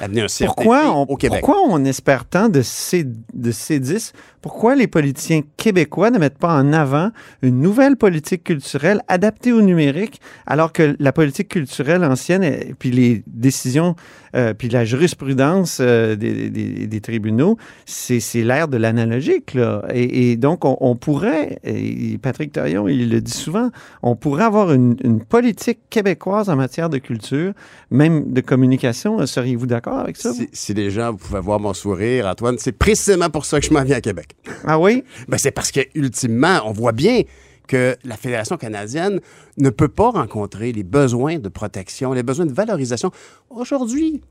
On, 0.94 1.01
au 1.09 1.18
pourquoi 1.41 1.56
on 1.68 1.83
espère 1.85 2.25
tant 2.25 2.47
de, 2.47 2.62
C, 2.62 3.07
de 3.33 3.51
C10? 3.51 4.12
Pourquoi 4.41 4.75
les 4.75 4.85
politiciens 4.88 5.41
québécois 5.57 6.12
ne 6.12 6.19
mettent 6.19 6.38
pas 6.38 6.53
en 6.53 6.73
avant 6.73 7.09
une 7.41 7.59
nouvelle 7.59 7.95
politique 7.95 8.44
culturelle 8.44 9.01
adaptée 9.07 9.51
au 9.51 9.62
numérique, 9.62 10.19
alors 10.45 10.71
que 10.73 10.95
la 10.99 11.11
politique 11.11 11.47
culturelle 11.47 11.60
ancienne, 12.03 12.44
et 12.44 12.73
puis 12.77 12.91
les 12.91 13.23
décisions, 13.27 13.95
euh, 14.35 14.53
puis 14.53 14.69
la 14.69 14.85
jurisprudence 14.85 15.80
euh, 15.81 16.15
des, 16.15 16.49
des- 16.49 16.87
des 16.87 17.01
tribunaux, 17.01 17.57
c'est 17.85 18.19
l'ère 18.44 18.68
de 18.68 18.77
l'analogique. 18.77 19.53
là. 19.53 19.83
Et, 19.94 20.31
et 20.31 20.37
donc, 20.37 20.65
on, 20.65 20.77
on 20.80 20.95
pourrait, 20.95 21.59
et 21.63 22.18
Patrick 22.21 22.51
Taillon, 22.53 22.87
il 22.87 23.09
le 23.09 23.21
dit 23.21 23.31
souvent, 23.31 23.69
on 24.03 24.15
pourrait 24.15 24.44
avoir 24.45 24.71
une, 24.71 24.95
une 25.03 25.21
politique 25.23 25.80
québécoise 25.89 26.49
en 26.49 26.56
matière 26.56 26.89
de 26.89 26.97
culture, 26.97 27.53
même 27.89 28.31
de 28.31 28.41
communication. 28.41 29.25
Seriez-vous 29.25 29.68
d'accord 29.68 29.99
avec 29.99 30.18
ça? 30.18 30.31
si 30.51 30.73
les 30.73 30.91
gens 30.91 31.13
pouvaient 31.15 31.39
voir 31.41 31.59
mon 31.59 31.73
sourire, 31.73 32.27
Antoine, 32.27 32.56
c'est 32.57 32.71
précisément 32.71 33.30
pour 33.30 33.45
ça 33.45 33.59
que 33.59 33.65
je 33.65 33.73
m'en 33.73 33.83
viens 33.83 33.97
à 33.97 34.01
Québec. 34.01 34.35
Ah 34.65 34.80
oui? 34.80 35.03
Ben, 35.27 35.37
c'est 35.37 35.51
parce 35.51 35.71
que, 35.71 35.81
ultimement, 35.95 36.59
on 36.65 36.71
voit 36.71 36.91
bien 36.94 37.21
que 37.68 37.95
la 38.03 38.18
Fédération 38.18 38.57
canadienne 38.57 39.19
ne 39.57 39.69
peut 39.69 39.87
pas 39.87 40.09
rencontrer 40.11 40.71
les 40.71 40.83
besoins 40.83 41.39
de 41.39 41.49
protection, 41.49 42.13
les 42.13 42.23
besoins 42.23 42.45
de 42.45 42.53
valorisation. 42.53 43.11
Aujourd'hui, 43.49 44.21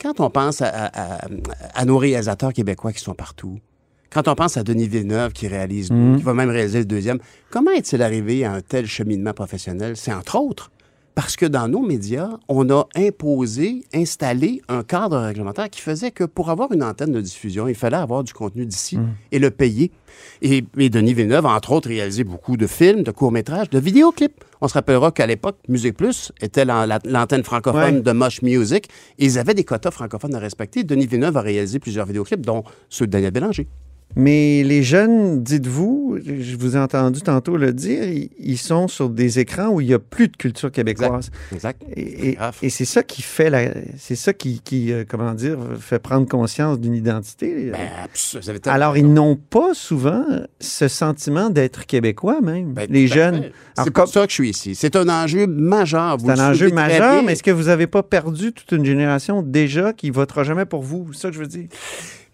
quand 0.00 0.20
on 0.20 0.30
pense 0.30 0.60
à, 0.62 0.66
à- 0.68 1.24
à- 1.24 1.28
à 1.74 1.84
nos 1.84 1.96
réalisateurs 1.98 2.52
québécois 2.52 2.92
qui 2.92 3.00
sont 3.00 3.14
partout, 3.14 3.58
quand 4.12 4.28
on 4.28 4.34
pense 4.34 4.56
à 4.58 4.62
Denis 4.62 4.88
Villeneuve 4.88 5.32
qui 5.32 5.48
réalise, 5.48 5.90
Mhm. 5.90 6.18
qui 6.18 6.22
va 6.22 6.34
même 6.34 6.50
réaliser 6.50 6.80
le 6.80 6.84
deuxième, 6.84 7.18
comment 7.50 7.70
est-il 7.70 8.02
arrivé 8.02 8.44
à 8.44 8.52
un 8.52 8.60
tel 8.60 8.86
cheminement 8.86 9.32
professionnel? 9.32 9.96
C'est 9.96 10.12
entre 10.12 10.36
autres 10.38 10.70
parce 11.14 11.36
que 11.36 11.44
dans 11.46 11.68
nos 11.68 11.82
médias, 11.82 12.30
on 12.48 12.70
a 12.70 12.86
imposé, 12.96 13.84
installé 13.94 14.62
un 14.68 14.82
cadre 14.82 15.18
réglementaire 15.18 15.68
qui 15.68 15.80
faisait 15.80 16.10
que 16.10 16.24
pour 16.24 16.48
avoir 16.50 16.72
une 16.72 16.82
antenne 16.82 17.12
de 17.12 17.20
diffusion, 17.20 17.68
il 17.68 17.74
fallait 17.74 17.96
avoir 17.98 18.24
du 18.24 18.32
contenu 18.32 18.64
d'ici 18.66 18.98
et 19.30 19.38
le 19.38 19.50
payer. 19.50 19.90
Et, 20.40 20.64
et 20.78 20.90
Denis 20.90 21.14
Villeneuve 21.14 21.46
a 21.46 21.54
entre 21.54 21.72
autres 21.72 21.88
réalisé 21.88 22.24
beaucoup 22.24 22.56
de 22.56 22.66
films, 22.66 23.02
de 23.02 23.10
courts-métrages, 23.10 23.70
de 23.70 23.78
vidéoclips. 23.78 24.42
On 24.60 24.68
se 24.68 24.74
rappellera 24.74 25.10
qu'à 25.12 25.26
l'époque, 25.26 25.56
Musique 25.68 25.96
Plus 25.96 26.32
était 26.40 26.64
l'an- 26.64 26.86
la- 26.86 27.00
l'antenne 27.04 27.42
francophone 27.44 27.96
Ouais. 27.96 28.00
de 28.02 28.12
Mosh 28.12 28.42
Music 28.42 28.88
et 29.18 29.24
ils 29.26 29.38
avaient 29.38 29.54
des 29.54 29.64
quotas 29.64 29.90
francophones 29.90 30.34
à 30.34 30.38
respecter. 30.38 30.82
Denis 30.84 31.06
Villeneuve 31.06 31.36
a 31.36 31.40
réalisé 31.42 31.78
plusieurs 31.78 32.06
vidéoclips, 32.06 32.44
dont 32.44 32.64
ceux 32.88 33.06
de 33.06 33.10
Daniel 33.12 33.32
Bélanger. 33.32 33.68
Mais 34.16 34.62
les 34.62 34.82
jeunes, 34.82 35.42
dites-vous, 35.42 36.18
je 36.24 36.56
vous 36.56 36.76
ai 36.76 36.78
entendu 36.78 37.20
tantôt 37.22 37.56
le 37.56 37.72
dire, 37.72 38.04
ils, 38.38 38.58
sont 38.58 38.86
sur 38.88 39.08
des 39.08 39.38
écrans 39.38 39.68
où 39.68 39.80
il 39.80 39.86
n'y 39.88 39.94
a 39.94 39.98
plus 39.98 40.28
de 40.28 40.36
culture 40.36 40.70
québécoise. 40.70 41.30
Exact. 41.52 41.82
Et, 41.96 42.28
et- 42.28 42.32
grave. 42.34 42.56
et 42.62 42.70
c'est 42.70 42.84
ça 42.84 43.02
qui 43.02 43.22
fait 43.22 43.48
la, 43.50 43.70
c'est 43.98 44.14
ça 44.16 44.32
qui, 44.32 44.60
qui, 44.62 44.92
euh, 44.92 45.04
comment 45.08 45.32
dire, 45.34 45.58
fait 45.78 45.98
prendre 45.98 46.28
conscience 46.28 46.78
d'une 46.78 46.94
identité. 46.94 47.72
Ben, 47.72 47.78
Alors, 48.66 48.96
ils 48.96 49.10
n'ont 49.12 49.36
pas 49.36 49.74
souvent 49.74 50.24
ce 50.60 50.88
sentiment 50.88 51.50
d'être 51.50 51.86
québécois, 51.86 52.40
même, 52.42 52.72
Ben, 52.74 52.86
les 52.90 53.06
jeunes. 53.06 53.50
C'est 53.76 53.84
pour 53.84 54.04
comme- 54.04 54.06
ça 54.06 54.24
que 54.26 54.30
je 54.30 54.34
suis 54.34 54.50
ici. 54.50 54.74
C'est 54.74 54.96
un 54.96 55.08
enjeu 55.08 55.46
majeur. 55.46 56.18
C'est 56.20 56.30
un 56.30 56.50
enjeu 56.50 56.70
majeur, 56.70 57.22
mais 57.22 57.32
est-ce 57.32 57.42
que 57.42 57.50
vous 57.50 57.64
n'avez 57.64 57.86
pas 57.86 58.02
perdu 58.02 58.52
toute 58.52 58.72
une 58.72 58.84
génération 58.84 59.42
déjà 59.42 59.92
qui 59.92 60.10
votera 60.10 60.44
jamais 60.44 60.66
pour 60.66 60.82
vous? 60.82 61.08
C'est 61.12 61.20
ça 61.22 61.28
que 61.28 61.34
je 61.34 61.40
veux 61.40 61.46
dire. 61.46 61.68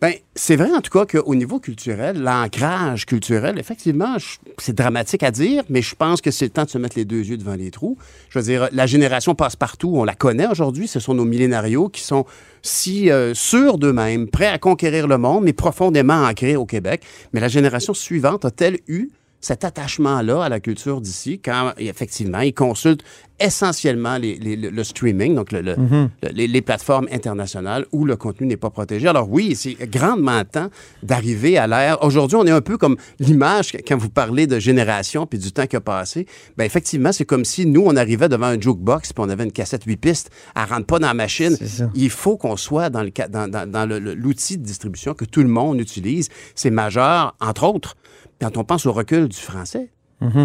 Ben, 0.00 0.14
c'est 0.36 0.54
vrai 0.54 0.70
en 0.70 0.80
tout 0.80 0.96
cas 0.96 1.06
qu'au 1.06 1.34
niveau 1.34 1.58
culturel, 1.58 2.22
l'ancrage 2.22 3.04
culturel, 3.04 3.58
effectivement, 3.58 4.16
c'est 4.58 4.76
dramatique 4.76 5.24
à 5.24 5.32
dire, 5.32 5.64
mais 5.68 5.82
je 5.82 5.96
pense 5.96 6.20
que 6.20 6.30
c'est 6.30 6.44
le 6.44 6.50
temps 6.52 6.64
de 6.64 6.70
se 6.70 6.78
mettre 6.78 6.96
les 6.96 7.04
deux 7.04 7.24
yeux 7.24 7.36
devant 7.36 7.56
les 7.56 7.72
trous. 7.72 7.98
Je 8.30 8.38
veux 8.38 8.44
dire, 8.44 8.68
la 8.70 8.86
génération 8.86 9.34
passe-partout, 9.34 9.90
on 9.94 10.04
la 10.04 10.14
connaît 10.14 10.46
aujourd'hui, 10.46 10.86
ce 10.86 11.00
sont 11.00 11.14
nos 11.14 11.24
millénarios 11.24 11.88
qui 11.88 12.02
sont 12.02 12.26
si 12.62 13.10
euh, 13.10 13.34
sûrs 13.34 13.76
d'eux-mêmes, 13.76 14.28
prêts 14.28 14.46
à 14.46 14.58
conquérir 14.58 15.08
le 15.08 15.18
monde, 15.18 15.42
mais 15.42 15.52
profondément 15.52 16.26
ancrés 16.26 16.54
au 16.54 16.64
Québec. 16.64 17.02
Mais 17.32 17.40
la 17.40 17.48
génération 17.48 17.92
suivante 17.92 18.44
a-t-elle 18.44 18.78
eu 18.86 19.10
cet 19.40 19.64
attachement-là 19.64 20.42
à 20.44 20.48
la 20.48 20.60
culture 20.60 21.00
d'ici 21.00 21.38
quand, 21.40 21.72
effectivement, 21.78 22.40
ils 22.40 22.54
consultent 22.54 23.02
essentiellement 23.40 24.18
les- 24.18 24.36
les- 24.36 24.56
le, 24.56 24.84
streaming, 24.84 25.36
donc 25.36 25.52
le- 25.52 25.60
le- 25.60 25.76
le- 25.76 26.46
les, 26.46 26.60
plateformes 26.62 27.06
internationales 27.12 27.86
où 27.92 28.04
le 28.04 28.16
contenu 28.16 28.48
n'est 28.48 28.56
pas 28.56 28.70
protégé. 28.70 29.06
Alors 29.06 29.30
oui, 29.30 29.54
c'est 29.54 29.74
grandement 29.88 30.42
temps 30.44 30.68
d'arriver 31.04 31.56
à 31.56 31.68
l'ère. 31.68 32.02
Aujourd'hui, 32.02 32.36
on 32.36 32.44
est 32.46 32.50
un 32.50 32.60
peu 32.60 32.76
comme 32.76 32.96
l'image 33.20 33.70
quand 33.86 33.96
vous 33.96 34.08
parlez 34.10 34.48
de 34.48 34.58
génération 34.58 35.24
puis 35.24 35.38
du 35.38 35.52
temps 35.52 35.68
qui 35.68 35.76
a 35.76 35.80
passé. 35.80 36.26
Ben 36.56 36.64
effectivement, 36.64 37.12
c'est 37.12 37.24
comme 37.24 37.44
si 37.44 37.64
nous, 37.64 37.82
on 37.86 37.94
arrivait 37.94 38.28
devant 38.28 38.46
un 38.46 38.60
jukebox 38.60 39.12
puis 39.12 39.24
on 39.24 39.28
avait 39.30 39.44
une 39.44 39.52
cassette 39.52 39.84
8 39.84 39.96
pistes. 39.98 40.30
Elle 40.56 40.64
rentre 40.64 40.86
pas 40.86 40.98
dans 40.98 41.06
la 41.06 41.14
machine. 41.14 41.56
Il 41.94 42.10
faut 42.10 42.36
qu'on 42.36 42.56
soit 42.56 42.90
dans 42.90 43.02
le 43.04 43.12
dans, 43.28 43.48
dans- 43.48 43.88
l'outil 43.88 44.58
de 44.58 44.64
distribution 44.64 45.14
que 45.14 45.24
tout 45.24 45.42
le 45.42 45.48
monde 45.48 45.80
utilise. 45.80 46.28
C'est 46.56 46.70
majeur, 46.70 47.36
entre 47.40 47.64
autres, 47.64 47.96
quand 48.40 48.56
on 48.56 48.64
pense 48.64 48.86
au 48.86 48.92
recul 48.92 49.28
du 49.28 49.36
français. 49.36 49.90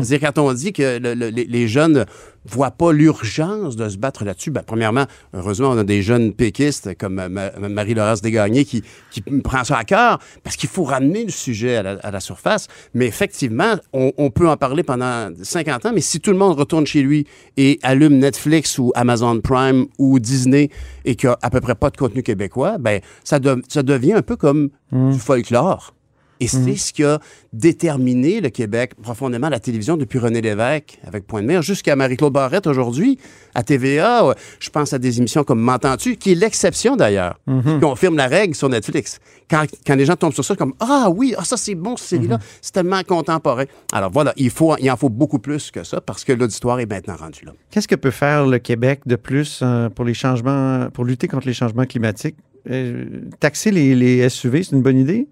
C'est-à-dire, 0.03 0.19
quand 0.31 0.37
on 0.39 0.53
dit 0.53 0.71
que 0.71 0.99
le- 0.99 1.15
le- 1.15 1.29
les- 1.29 1.67
jeunes 1.67 1.93
ne 1.93 2.03
voient 2.45 2.69
pas 2.69 2.91
l'urgence 2.93 3.75
de 3.75 3.89
se 3.89 3.97
battre 3.97 4.23
là-dessus, 4.23 4.51
ben, 4.51 4.61
premièrement, 4.63 5.05
heureusement, 5.33 5.69
on 5.71 5.77
a 5.79 5.83
des 5.83 6.03
jeunes 6.03 6.31
péquistes 6.31 6.95
comme 6.95 7.17
euh, 7.17 7.27
Ma- 7.27 7.49
Marie-Laurence 7.69 8.21
Desgagnés 8.21 8.65
qui, 8.65 8.83
qui 9.09 9.21
prend 9.21 9.63
ça 9.63 9.77
à 9.77 9.83
cœur 9.83 10.19
parce 10.43 10.57
qu'il 10.57 10.69
faut 10.69 10.83
ramener 10.83 11.23
le 11.25 11.31
sujet 11.31 11.77
à 11.77 11.81
la, 11.81 11.91
à 12.03 12.11
la 12.11 12.19
surface. 12.19 12.67
Mais 12.93 13.07
effectivement, 13.07 13.73
on, 13.93 14.11
on 14.19 14.29
peut 14.29 14.47
en 14.47 14.57
parler 14.57 14.83
pendant 14.83 15.29
50 15.41 15.87
ans, 15.87 15.91
mais 15.91 16.01
si 16.01 16.19
tout 16.19 16.29
le 16.29 16.37
monde 16.37 16.55
retourne 16.59 16.85
chez 16.85 17.01
lui 17.01 17.25
et 17.57 17.79
allume 17.81 18.19
Netflix 18.19 18.77
ou 18.77 18.91
Amazon 18.93 19.41
Prime 19.41 19.87
ou 19.97 20.19
Disney 20.19 20.69
et 21.03 21.15
qu'il 21.15 21.29
n'y 21.29 21.33
a 21.33 21.39
à 21.41 21.49
peu 21.49 21.61
près 21.61 21.73
pas 21.73 21.89
de 21.89 21.97
contenu 21.97 22.21
québécois, 22.21 22.77
ben, 22.77 23.01
ça, 23.23 23.39
de- 23.39 23.63
ça 23.69 23.81
devient 23.81 24.13
un 24.13 24.21
peu 24.21 24.35
comme 24.35 24.69
du 24.91 25.17
folklore. 25.17 25.95
Et 26.39 26.47
c'est 26.47 26.75
ce 26.75 26.91
qui 26.91 27.03
a 27.03 27.19
déterminé 27.53 28.41
le 28.41 28.49
Québec 28.49 28.95
profondément, 29.01 29.49
la 29.49 29.59
télévision, 29.59 29.97
depuis 29.97 30.19
René 30.19 30.41
Lévesque 30.41 30.99
avec 31.05 31.25
Point 31.25 31.41
de 31.41 31.47
Mer 31.47 31.61
jusqu'à 31.61 31.95
Marie-Claude 31.95 32.33
Barrette 32.33 32.67
aujourd'hui, 32.67 33.17
à 33.55 33.63
TVA. 33.63 34.35
Je 34.59 34.69
pense 34.69 34.93
à 34.93 34.99
des 34.99 35.19
émissions 35.19 35.43
comme 35.43 35.61
M'entends-tu, 35.61 36.17
qui 36.17 36.31
est 36.31 36.35
l'exception 36.35 36.95
d'ailleurs, 36.95 37.39
qui 37.47 37.79
confirme 37.79 38.17
la 38.17 38.27
règle 38.27 38.55
sur 38.55 38.69
Netflix. 38.69 39.19
Quand, 39.49 39.65
quand 39.85 39.95
les 39.95 40.05
gens 40.05 40.15
tombent 40.15 40.33
sur 40.33 40.43
ça, 40.43 40.55
comme 40.55 40.73
Ah 40.79 41.09
oui, 41.13 41.35
ah, 41.37 41.43
ça 41.43 41.57
c'est 41.57 41.75
bon, 41.75 41.95
cette 41.95 42.09
série-là, 42.09 42.39
c'est 42.61 42.73
tellement 42.73 43.03
contemporain. 43.03 43.65
Alors 43.91 44.11
voilà, 44.11 44.33
il, 44.35 44.49
faut, 44.49 44.75
il 44.77 44.89
en 44.89 44.97
faut 44.97 45.09
beaucoup 45.09 45.39
plus 45.39 45.71
que 45.71 45.83
ça 45.83 46.01
parce 46.01 46.23
que 46.23 46.33
l'auditoire 46.33 46.79
est 46.79 46.85
maintenant 46.85 47.15
rendu 47.15 47.45
là. 47.45 47.53
Qu'est-ce 47.69 47.87
que 47.87 47.95
peut 47.95 48.11
faire 48.11 48.45
le 48.47 48.59
Québec 48.59 49.01
de 49.05 49.15
plus 49.15 49.59
euh, 49.61 49.89
pour 49.89 50.05
les 50.05 50.13
changements, 50.13 50.89
pour 50.93 51.05
lutter 51.05 51.27
contre 51.27 51.47
les 51.47 51.53
changements 51.53 51.85
climatiques? 51.85 52.35
Euh, 52.69 53.05
taxer 53.39 53.71
les, 53.71 53.93
les 53.93 54.29
SUV, 54.29 54.63
c'est 54.63 54.71
une 54.75 54.81
bonne 54.81 54.97
idée? 54.97 55.27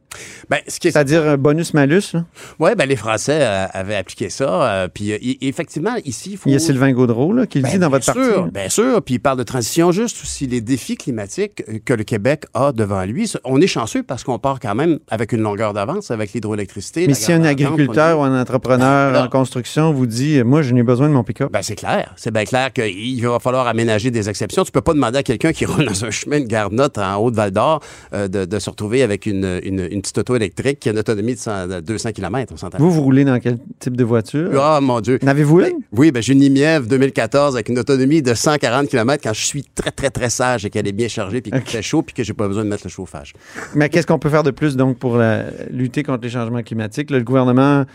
Ben, 0.50 0.58
ce 0.68 0.78
C'est-à-dire 0.82 1.26
un 1.26 1.38
bonus-malus? 1.38 2.16
Oui, 2.60 2.72
ben, 2.78 2.86
les 2.86 2.98
Français 2.98 3.40
euh, 3.42 3.66
avaient 3.72 3.96
appliqué 3.96 4.30
ça. 4.30 4.64
euh, 4.84 4.88
puis 4.94 5.12
effectivement, 5.42 5.96
ici, 6.04 6.32
il 6.34 6.38
faut. 6.38 6.50
Il 6.50 6.54
y 6.54 6.56
a 6.58 6.60
Sylvain 6.60 6.92
Gaudreau 6.92 7.32
là, 7.32 7.46
qui 7.48 7.60
le 7.60 7.64
Ben, 7.64 7.70
dit 7.72 7.80
dans 7.80 7.88
bien 7.88 8.00
votre 8.00 8.12
sûr, 8.12 8.36
parti. 8.36 8.52
Bien 8.52 8.68
sûr, 8.70 9.02
puis 9.02 9.14
il 9.16 9.20
parle 9.20 9.38
de 9.38 9.44
transition 9.44 9.94
juste 9.94 10.22
aussi, 10.22 10.48
les 10.48 10.60
défis 10.60 10.98
climatiques 10.98 11.64
que 11.86 11.94
le 11.94 12.04
Québec 12.04 12.44
a 12.54 12.74
devant 12.74 13.06
lui. 13.06 13.32
On 13.46 13.62
est 13.62 13.68
chanceux 13.68 14.04
parce 14.04 14.26
qu'on 14.26 14.38
part 14.38 14.60
quand 14.60 14.76
même 14.76 15.00
avec 15.10 15.32
une 15.32 15.42
longueur 15.42 15.72
d'avance 15.74 16.12
avec 16.12 16.34
l'hydroélectricité. 16.34 17.08
Mais 17.08 17.14
si 17.14 17.32
un 17.32 17.46
agriculteur 17.46 18.20
ou 18.20 18.24
un 18.24 18.42
entrepreneur 18.42 19.24
en 19.24 19.30
construction 19.30 19.94
vous 19.94 20.06
dit 20.06 20.44
Moi, 20.44 20.62
je 20.64 20.74
n'ai 20.74 20.84
besoin 20.84 21.08
de 21.08 21.14
mon 21.14 21.24
pick-up. 21.24 21.50
Ben, 21.54 21.62
c'est 21.62 21.76
clair. 21.76 22.14
C'est 22.18 22.34
bien 22.34 22.44
clair 22.44 22.74
qu'il 22.74 23.26
va 23.26 23.40
falloir 23.40 23.68
aménager 23.68 24.12
des 24.12 24.28
exceptions. 24.28 24.66
Tu 24.66 24.72
peux 24.74 24.82
pas 24.82 24.94
demander 24.94 25.20
à 25.20 25.24
quelqu'un 25.24 25.54
qui 25.54 25.66
roule 25.66 25.86
dans 25.86 26.04
un 26.04 26.12
chemin 26.12 26.42
de 26.42 26.46
garde-note 26.48 26.98
en 26.98 27.21
Haute-Val-d'Or 27.22 27.82
euh, 28.14 28.28
de, 28.28 28.46
de 28.46 28.60
se 28.60 28.70
retrouver 28.70 29.04
avec 29.04 29.26
une, 29.26 29.60
une- 29.64 29.88
une 29.92 30.02
petite 30.02 30.18
auto 30.18 30.36
électrique 30.36 30.80
qui 30.80 30.90
a 30.90 30.92
une 30.92 31.00
autonomie 31.00 31.34
de 31.36 31.40
100 31.40 31.68
de 31.68 31.80
200 31.80 32.12
km, 32.12 32.54
on. 32.62 32.78
Vous, 32.78 32.92
vous 32.92 33.02
roulez 33.02 33.26
dans 33.26 33.40
quel 33.40 33.58
type 33.80 33.96
de 33.98 34.04
voiture? 34.04 34.50
Ah, 34.62 34.80
mon 34.82 35.00
Dieu. 35.02 35.20
N'avez-vous 35.22 35.58
Ben, 35.58 35.72
une? 35.72 35.78
oui, 35.98 36.12
ben, 36.12 36.22
j'ai 36.22 36.34
une 36.34 36.40
Nimièvre 36.40 36.88
2014 36.88 37.56
avec 37.56 37.70
une 37.70 37.80
autonomie 37.80 38.22
de 38.22 38.34
140 38.34 38.88
km 38.88 39.22
quand 39.24 39.34
je 39.34 39.46
suis 39.46 39.64
très, 39.76 39.92
très, 39.92 40.10
très 40.10 40.30
sage 40.30 40.66
et 40.66 40.70
qu'elle 40.70 40.88
est 40.88 40.92
bien 40.92 41.08
chargée 41.08 41.42
puis 41.42 41.52
qu'il 41.52 41.60
Ok. 41.62 41.68
fait 41.68 41.82
chaud 41.82 42.02
puis 42.02 42.14
que 42.14 42.24
j'ai 42.24 42.34
pas 42.34 42.48
besoin 42.48 42.64
de 42.64 42.70
mettre 42.70 42.84
le 42.86 42.90
chauffage. 42.90 43.34
Mais 43.76 43.90
qu'est-ce 43.90 44.08
qu'on 44.08 44.20
peut 44.20 44.30
faire 44.30 44.44
de 44.44 44.52
plus 44.52 44.76
donc 44.76 44.98
pour 44.98 45.18
la- 45.18 45.46
lutter 45.70 46.04
contre 46.04 46.24
les 46.24 46.30
changements 46.30 46.62
climatiques? 46.64 47.10
Là, 47.12 47.18
le 47.18 47.24
gouvernement 47.24 47.86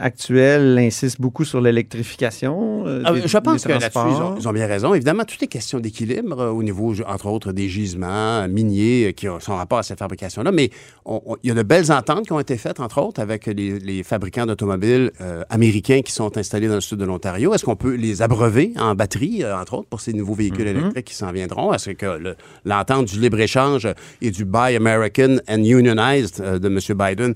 actuel 0.00 0.78
insiste 0.78 1.20
beaucoup 1.20 1.44
sur 1.44 1.60
l'électrification. 1.60 2.84
euh, 2.86 3.02
Ah, 3.04 3.12
je 3.24 3.38
pense 3.38 3.64
que 3.64 3.68
là-dessus, 3.72 3.98
ils 4.08 4.22
ont, 4.22 4.36
ils 4.38 4.48
ont 4.48 4.52
bien 4.52 4.66
raison. 4.66 4.94
Évidemment, 4.94 5.24
tout 5.24 5.36
est 5.42 5.46
question 5.46 5.78
d'équilibre 5.80 6.40
euh, 6.40 6.50
au 6.50 6.62
niveau, 6.62 6.94
entre 7.06 7.26
autres, 7.26 7.52
des 7.52 7.68
gisements 7.68 8.42
euh, 8.42 8.48
miniers 8.48 9.08
euh, 9.08 9.12
qui 9.12 9.28
ont- 9.28 9.40
sont 9.40 9.56
rapport 9.56 9.78
à 9.78 9.82
cette 9.82 9.98
fabrication-là. 9.98 10.52
Mais 10.52 10.70
il 11.06 11.48
y 11.48 11.50
a 11.50 11.54
de 11.54 11.62
belles 11.62 11.92
ententes 11.92 12.26
qui 12.26 12.32
ont 12.32 12.40
été 12.40 12.56
faites, 12.56 12.80
entre 12.80 13.00
autres, 13.00 13.20
avec 13.20 13.46
les, 13.46 13.78
les 13.78 14.02
fabricants 14.02 14.46
d'automobiles 14.46 15.10
euh, 15.20 15.42
américains 15.50 16.00
qui 16.02 16.12
sont 16.12 16.36
installés 16.36 16.68
dans 16.68 16.74
le 16.76 16.80
sud 16.80 16.98
de 16.98 17.04
l'Ontario. 17.04 17.54
Est-ce 17.54 17.64
qu'on 17.64 17.76
peut 17.76 17.94
les 17.94 18.22
abreuver 18.22 18.72
en 18.78 18.94
batterie, 18.94 19.42
euh, 19.42 19.56
entre 19.58 19.74
autres, 19.74 19.88
pour 19.88 20.00
ces 20.00 20.12
nouveaux 20.12 20.34
véhicules 20.34 20.66
électriques 20.66 21.06
qui 21.06 21.14
s'en 21.14 21.30
viendront? 21.32 21.72
Est-ce 21.72 21.90
que 21.90 22.06
le- 22.18 22.36
l'entente 22.64 23.06
du 23.06 23.20
libre-échange 23.20 23.88
et 24.22 24.30
du 24.30 24.44
Buy 24.44 24.76
American 24.76 25.36
and 25.48 25.64
Unionized 25.64 26.40
euh, 26.40 26.58
de 26.58 26.68
M. 26.68 26.78
Biden, 26.96 27.34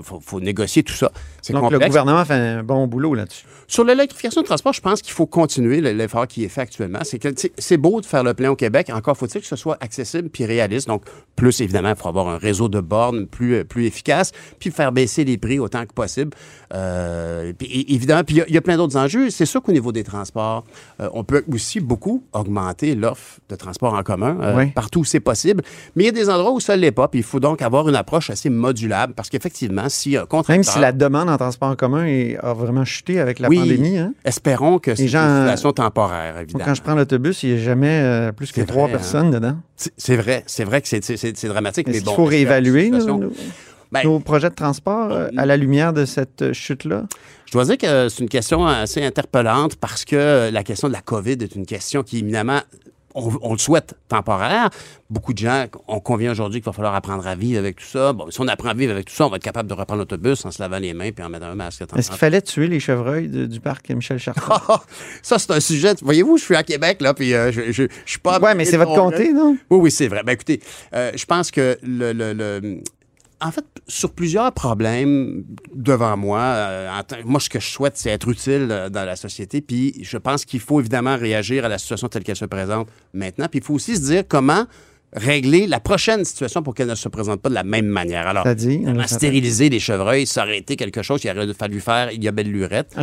il 0.00 0.04
faut, 0.04 0.20
faut 0.20 0.40
négocier 0.40 0.82
tout 0.82 0.92
ça. 0.94 1.10
C'est 1.40 1.52
Donc, 1.52 1.62
le 1.64 1.68
complexe. 1.70 1.88
gouvernement 1.88 2.24
fait 2.24 2.34
un 2.34 2.62
bon 2.62 2.86
boulot 2.86 3.14
là-dessus. 3.14 3.44
Sur 3.66 3.84
l'électrification 3.84 4.42
du 4.42 4.46
transport, 4.46 4.72
je 4.72 4.80
pense 4.80 5.02
qu'il 5.02 5.12
faut 5.12 5.26
continuer 5.26 5.80
le- 5.80 5.92
l'effort 5.92 6.26
qui 6.26 6.44
est 6.44 6.48
fait 6.48 6.60
actuellement. 6.60 7.00
C'est 7.02 7.18
que 7.18 7.76
beau 7.76 8.00
de 8.00 8.06
faire 8.06 8.22
le 8.22 8.34
plein 8.34 8.50
au 8.50 8.56
Québec. 8.56 8.90
Encore 8.94 9.16
faut-il 9.16 9.40
que 9.40 9.46
ce 9.46 9.56
soit 9.56 9.76
accessible 9.80 10.28
puis 10.28 10.44
réaliste. 10.44 10.86
Donc, 10.88 11.02
plus 11.36 11.60
évidemment, 11.60 11.90
il 11.90 11.96
faut 11.96 12.08
avoir 12.08 12.28
un 12.28 12.36
réseau 12.38 12.68
de 12.68 12.80
bornes 12.80 13.26
plus, 13.26 13.54
euh, 13.56 13.64
plus 13.64 13.86
efficace, 13.86 14.30
puis 14.58 14.70
faire 14.70 14.92
baisser 14.92 15.24
les 15.24 15.38
prix 15.38 15.58
autant 15.58 15.84
que 15.86 15.92
possible. 15.92 16.30
Euh, 16.74 17.52
puis, 17.58 17.84
évidemment, 17.88 18.24
puis 18.24 18.36
il 18.36 18.38
y 18.38 18.42
a- 18.42 18.48
il 18.48 18.54
y, 18.54 18.58
a 18.58 18.60
plein 18.60 18.76
d'autres 18.76 18.96
enjeux. 18.96 19.30
C'est 19.30 19.46
sûr 19.46 19.62
qu'au 19.62 19.72
niveau 19.72 19.92
des 19.92 20.04
transports, 20.04 20.64
euh, 21.00 21.08
on 21.12 21.24
peut 21.24 21.44
aussi 21.52 21.80
beaucoup 21.80 22.24
augmenter 22.32 22.94
l'offre 22.94 23.40
de 23.48 23.56
transport 23.56 23.94
en 23.94 24.02
commun 24.02 24.36
euh, 24.40 24.56
Oui. 24.56 24.66
partout 24.70 25.00
où 25.00 25.04
c'est 25.04 25.20
possible. 25.20 25.62
Mais 25.96 26.04
il 26.04 26.06
y 26.06 26.08
a 26.10 26.12
des 26.12 26.28
endroits 26.30 26.52
où 26.52 26.60
ça 26.60 26.76
ne 26.76 26.82
l'est 26.82 26.92
pas. 26.92 27.08
Puis 27.08 27.20
il 27.20 27.24
faut 27.24 27.40
donc 27.40 27.62
avoir 27.62 27.88
une 27.88 27.96
approche 27.96 28.30
assez 28.30 28.50
modulable 28.50 29.14
parce 29.14 29.28
qu'effectivement, 29.28 29.81
si. 29.88 30.16
Même 30.48 30.62
si 30.62 30.78
la 30.78 30.92
demande 30.92 31.28
en 31.30 31.36
transport 31.36 31.70
en 31.70 31.76
commun 31.76 32.04
est- 32.06 32.36
a 32.42 32.52
vraiment 32.54 32.84
chuté 32.84 33.20
avec 33.20 33.38
la 33.38 33.48
Oui. 33.48 33.58
pandémie. 33.58 33.98
hein. 33.98 34.12
Espérons 34.24 34.78
que 34.78 34.94
c'est 34.94 35.02
une 35.06 35.16
euh, 35.16 35.40
situation 35.40 35.72
temporaire, 35.72 36.32
Moi, 36.34 36.42
évidemment. 36.42 36.64
quand 36.64 36.74
je 36.74 36.82
prends 36.82 36.94
l'autobus, 36.94 37.42
il 37.42 37.54
n'y 37.54 37.60
a 37.60 37.64
jamais 37.64 38.00
euh, 38.02 38.32
plus 38.32 38.52
que 38.52 38.60
trois 38.62 38.86
hein. 38.86 38.90
personnes 38.90 39.30
dedans. 39.30 39.56
C'est 39.96 40.16
vrai, 40.16 40.44
c'est 40.46 40.64
vrai 40.64 40.80
que 40.82 40.88
c'est- 40.88 41.46
dramatique, 41.48 41.86
mais 41.88 41.96
Est-ce 41.96 42.04
bon. 42.04 42.14
faut 42.14 42.24
réévaluer 42.24 42.90
nos, 42.90 43.30
Ben, 43.90 44.04
nos 44.04 44.20
projets 44.20 44.48
de 44.48 44.54
transport 44.54 45.10
euh, 45.12 45.28
à 45.36 45.44
la 45.44 45.56
lumière 45.58 45.92
de 45.92 46.04
cette 46.06 46.40
euh, 46.42 46.52
chute-là? 46.54 47.04
Je 47.44 47.52
dois 47.52 47.64
dire 47.66 47.76
que 47.76 48.08
c'est 48.08 48.22
une 48.22 48.28
question 48.28 48.66
assez 48.66 49.02
interpellante 49.04 49.76
parce 49.76 50.06
que 50.06 50.50
la 50.50 50.62
question 50.64 50.88
de 50.88 50.94
la 50.94 51.02
COVID 51.02 51.32
est 51.42 51.54
une 51.54 51.66
question 51.66 52.02
qui, 52.02 52.20
éminemment, 52.20 52.60
on, 53.14 53.30
on 53.42 53.52
le 53.52 53.58
souhaite 53.58 53.94
temporaire. 54.08 54.70
Beaucoup 55.10 55.32
de 55.34 55.38
gens, 55.38 55.66
on 55.88 56.00
convient 56.00 56.30
aujourd'hui 56.32 56.60
qu'il 56.60 56.66
va 56.66 56.72
falloir 56.72 56.94
apprendre 56.94 57.26
à 57.26 57.34
vivre 57.34 57.58
avec 57.58 57.76
tout 57.76 57.84
ça. 57.84 58.12
Bon, 58.12 58.30
si 58.30 58.40
on 58.40 58.48
apprend 58.48 58.70
à 58.70 58.74
vivre 58.74 58.92
avec 58.92 59.06
tout 59.06 59.14
ça, 59.14 59.26
on 59.26 59.28
va 59.30 59.36
être 59.36 59.42
capable 59.42 59.68
de 59.68 59.74
reprendre 59.74 59.98
l'autobus 60.00 60.44
en 60.46 60.50
se 60.50 60.62
lavant 60.62 60.78
les 60.78 60.94
mains 60.94 61.10
puis 61.12 61.22
en 61.24 61.28
mettant 61.28 61.46
un 61.46 61.54
masque. 61.54 61.82
Est-ce 61.96 62.08
qu'il 62.10 62.18
fallait 62.18 62.40
tuer 62.42 62.66
les 62.68 62.80
chevreuils 62.80 63.28
de- 63.28 63.46
du 63.46 63.60
parc 63.60 63.90
Michel 63.90 64.18
Chartrand? 64.18 64.80
ça, 65.22 65.38
c'est 65.38 65.50
un 65.50 65.60
sujet. 65.60 65.94
Voyez-vous, 66.02 66.38
je 66.38 66.44
suis 66.44 66.56
à 66.56 66.62
Québec, 66.62 67.02
là, 67.02 67.12
puis 67.14 67.34
euh, 67.34 67.52
je, 67.52 67.72
je, 67.72 67.82
je 67.82 68.10
suis 68.10 68.18
pas. 68.20 68.38
ouais, 68.40 68.54
mais 68.54 68.64
c'est 68.64 68.76
votre 68.78 68.94
comté, 68.94 69.32
non? 69.32 69.56
Oui, 69.70 69.78
oui, 69.82 69.90
c'est 69.90 70.08
vrai. 70.08 70.22
Ben, 70.24 70.32
écoutez, 70.32 70.60
euh, 70.94 71.12
je 71.14 71.24
pense 71.26 71.50
que 71.50 71.76
le, 71.82 72.12
le- 72.12 72.32
le- 72.32 72.82
En 73.44 73.50
fait, 73.50 73.64
sur 73.88 74.12
plusieurs 74.12 74.52
problèmes 74.52 75.44
devant 75.74 76.16
moi, 76.16 76.40
euh, 76.40 77.02
moi, 77.24 77.40
ce 77.40 77.50
que 77.50 77.58
je 77.58 77.68
souhaite, 77.68 77.96
c'est 77.96 78.10
être 78.10 78.28
utile 78.28 78.68
euh, 78.70 78.88
dans 78.88 79.04
la 79.04 79.16
société. 79.16 79.60
Puis 79.60 79.98
je 80.02 80.16
pense 80.16 80.44
qu'il 80.44 80.60
faut 80.60 80.78
évidemment 80.78 81.16
réagir 81.16 81.64
à 81.64 81.68
la 81.68 81.78
situation 81.78 82.08
telle 82.08 82.22
qu'elle 82.22 82.36
se 82.36 82.44
présente 82.44 82.88
maintenant. 83.12 83.48
Puis 83.50 83.58
il 83.58 83.64
faut 83.64 83.74
aussi 83.74 83.96
se 83.96 84.02
dire 84.02 84.22
comment 84.28 84.66
régler 85.14 85.66
la 85.66 85.80
prochaine 85.80 86.24
situation 86.24 86.62
pour 86.62 86.74
qu'elle 86.74 86.88
ne 86.88 86.94
se 86.94 87.08
présente 87.08 87.40
pas 87.40 87.48
de 87.48 87.54
la 87.54 87.64
même 87.64 87.86
manière. 87.86 88.26
Alors, 88.26 88.44
vraiment, 88.44 89.06
stériliser 89.06 89.68
les 89.68 89.78
chevreuils, 89.80 90.26
ça 90.26 90.42
aurait 90.44 90.58
été 90.58 90.76
quelque 90.76 91.02
chose 91.02 91.20
qu'il 91.20 91.30
aurait 91.30 91.52
fallu 91.54 91.80
faire 91.80 92.10
il 92.12 92.22
y 92.24 92.28
a 92.28 92.32
belle 92.32 92.50
lurette. 92.50 92.94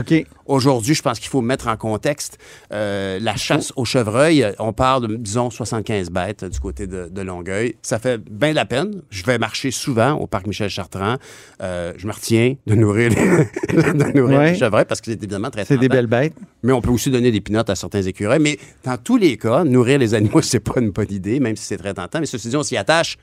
Aujourd'hui, 0.46 0.96
je 0.96 1.02
pense 1.02 1.20
qu'il 1.20 1.30
faut 1.30 1.42
mettre 1.42 1.68
en 1.68 1.78
contexte 1.78 2.38
euh, 2.74 3.20
la 3.22 3.36
chasse 3.36 3.72
aux 3.76 3.86
chevreuils. 3.86 4.46
On 4.60 4.74
parle 4.74 5.08
de, 5.08 5.16
disons, 5.16 5.50
75 5.50 6.10
bêtes 6.10 6.46
du 6.46 6.60
côté 6.60 6.88
de, 6.88 7.08
de 7.10 7.22
Longueuil. 7.22 7.76
Ça 7.82 8.00
fait 8.00 8.18
bien 8.18 8.54
la 8.54 8.66
peine. 8.66 9.02
Je 9.12 9.24
vais 9.24 9.38
marcher 9.38 9.72
souvent 9.72 10.14
au 10.14 10.26
parc 10.28 10.48
Michel 10.48 10.70
Chartrand. 10.70 11.18
Euh, 11.62 11.94
je 11.98 12.08
me 12.08 12.12
retiens 12.14 12.56
de 12.66 12.76
nourrir 12.76 13.10
les, 13.10 13.16
de 13.94 14.18
nourrir 14.18 14.40
Ouais. 14.40 14.52
les 14.54 14.58
chevreuils 14.58 14.86
parce 14.88 15.02
que 15.02 15.12
c'est 15.12 15.18
évidemment 15.18 15.50
très 15.50 15.66
C'est 15.66 15.78
des 15.78 15.90
belles 15.90 16.08
bêtes. 16.08 16.34
Mais 16.64 16.72
on 16.74 16.82
peut 16.82 16.90
aussi 16.92 17.10
donner 17.12 17.32
des 17.32 17.42
pinottes 17.42 17.70
à 17.70 17.76
certains 17.76 18.02
écureuils. 18.02 18.40
Mais 18.40 18.58
dans 18.84 18.98
tous 18.98 19.18
les 19.18 19.38
cas, 19.38 19.64
nourrir 19.64 20.00
les 20.00 20.14
animaux, 20.14 20.42
c'est 20.44 20.60
pas 20.60 20.80
une 20.80 20.90
bonne 20.92 21.12
idée, 21.12 21.40
même 21.40 21.56
si 21.56 21.66
c'est 21.66 21.78
très 21.78 21.94
tentant. 22.04 22.20
Mais 22.20 22.26
ceci 22.26 22.50
dit, 22.50 22.58
on 22.58 22.64
s'y 22.64 22.78
attache. 22.78 23.18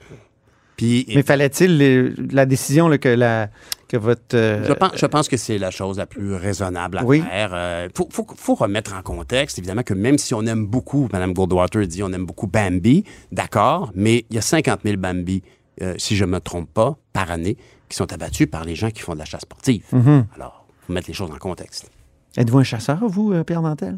Puis, 0.76 1.06
Mais 1.14 1.22
fallait-il 1.22 2.14
la 2.32 2.44
décision 2.44 2.88
là, 2.88 2.98
que, 2.98 3.08
la, 3.08 3.48
que 3.88 3.96
votre. 3.96 4.34
euh, 4.36 4.62
je, 4.68 4.72
pense, 4.74 4.90
je 4.96 5.06
pense 5.06 5.26
que 5.26 5.38
c'est 5.38 5.56
la 5.56 5.70
chose 5.70 5.96
la 5.96 6.04
plus 6.04 6.34
raisonnable 6.34 6.98
à 6.98 7.04
Oui. 7.04 7.22
faire. 7.22 7.86
Il 7.86 7.92
faut, 7.96 8.06
faut- 8.12 8.26
faut 8.36 8.54
remettre 8.54 8.92
en 8.94 9.00
contexte, 9.00 9.58
évidemment, 9.58 9.82
que 9.82 9.94
même 9.94 10.18
si 10.18 10.34
on 10.34 10.42
aime 10.42 10.66
beaucoup, 10.66 11.08
Mme 11.14 11.32
Goldwater 11.32 11.86
dit, 11.86 12.02
on 12.02 12.12
aime 12.12 12.26
beaucoup 12.26 12.46
Bambi, 12.46 13.04
d'accord, 13.32 13.90
mais 13.94 14.26
il 14.28 14.36
y 14.36 14.38
a 14.38 14.42
50 14.42 14.80
000 14.84 14.98
Bambi, 14.98 15.42
euh, 15.80 15.94
si 15.96 16.14
je 16.14 16.26
ne 16.26 16.32
me 16.32 16.40
trompe 16.40 16.68
pas, 16.74 16.98
par 17.14 17.30
année, 17.30 17.56
qui 17.88 17.96
sont 17.96 18.12
abattus 18.12 18.46
par 18.50 18.64
les 18.64 18.74
gens 18.74 18.90
qui 18.90 19.00
font 19.00 19.14
de 19.14 19.18
la 19.20 19.24
chasse 19.24 19.42
sportive. 19.42 19.82
Mhm. 19.92 20.26
Alors, 20.34 20.66
il 20.82 20.86
faut 20.88 20.92
mettre 20.92 21.08
les 21.08 21.14
choses 21.14 21.30
en 21.30 21.38
contexte. 21.38 21.90
Êtes-vous 22.36 22.58
un 22.58 22.64
chasseur, 22.64 22.98
vous, 23.08 23.32
euh, 23.32 23.44
Pierre 23.44 23.62
Nantel? 23.62 23.96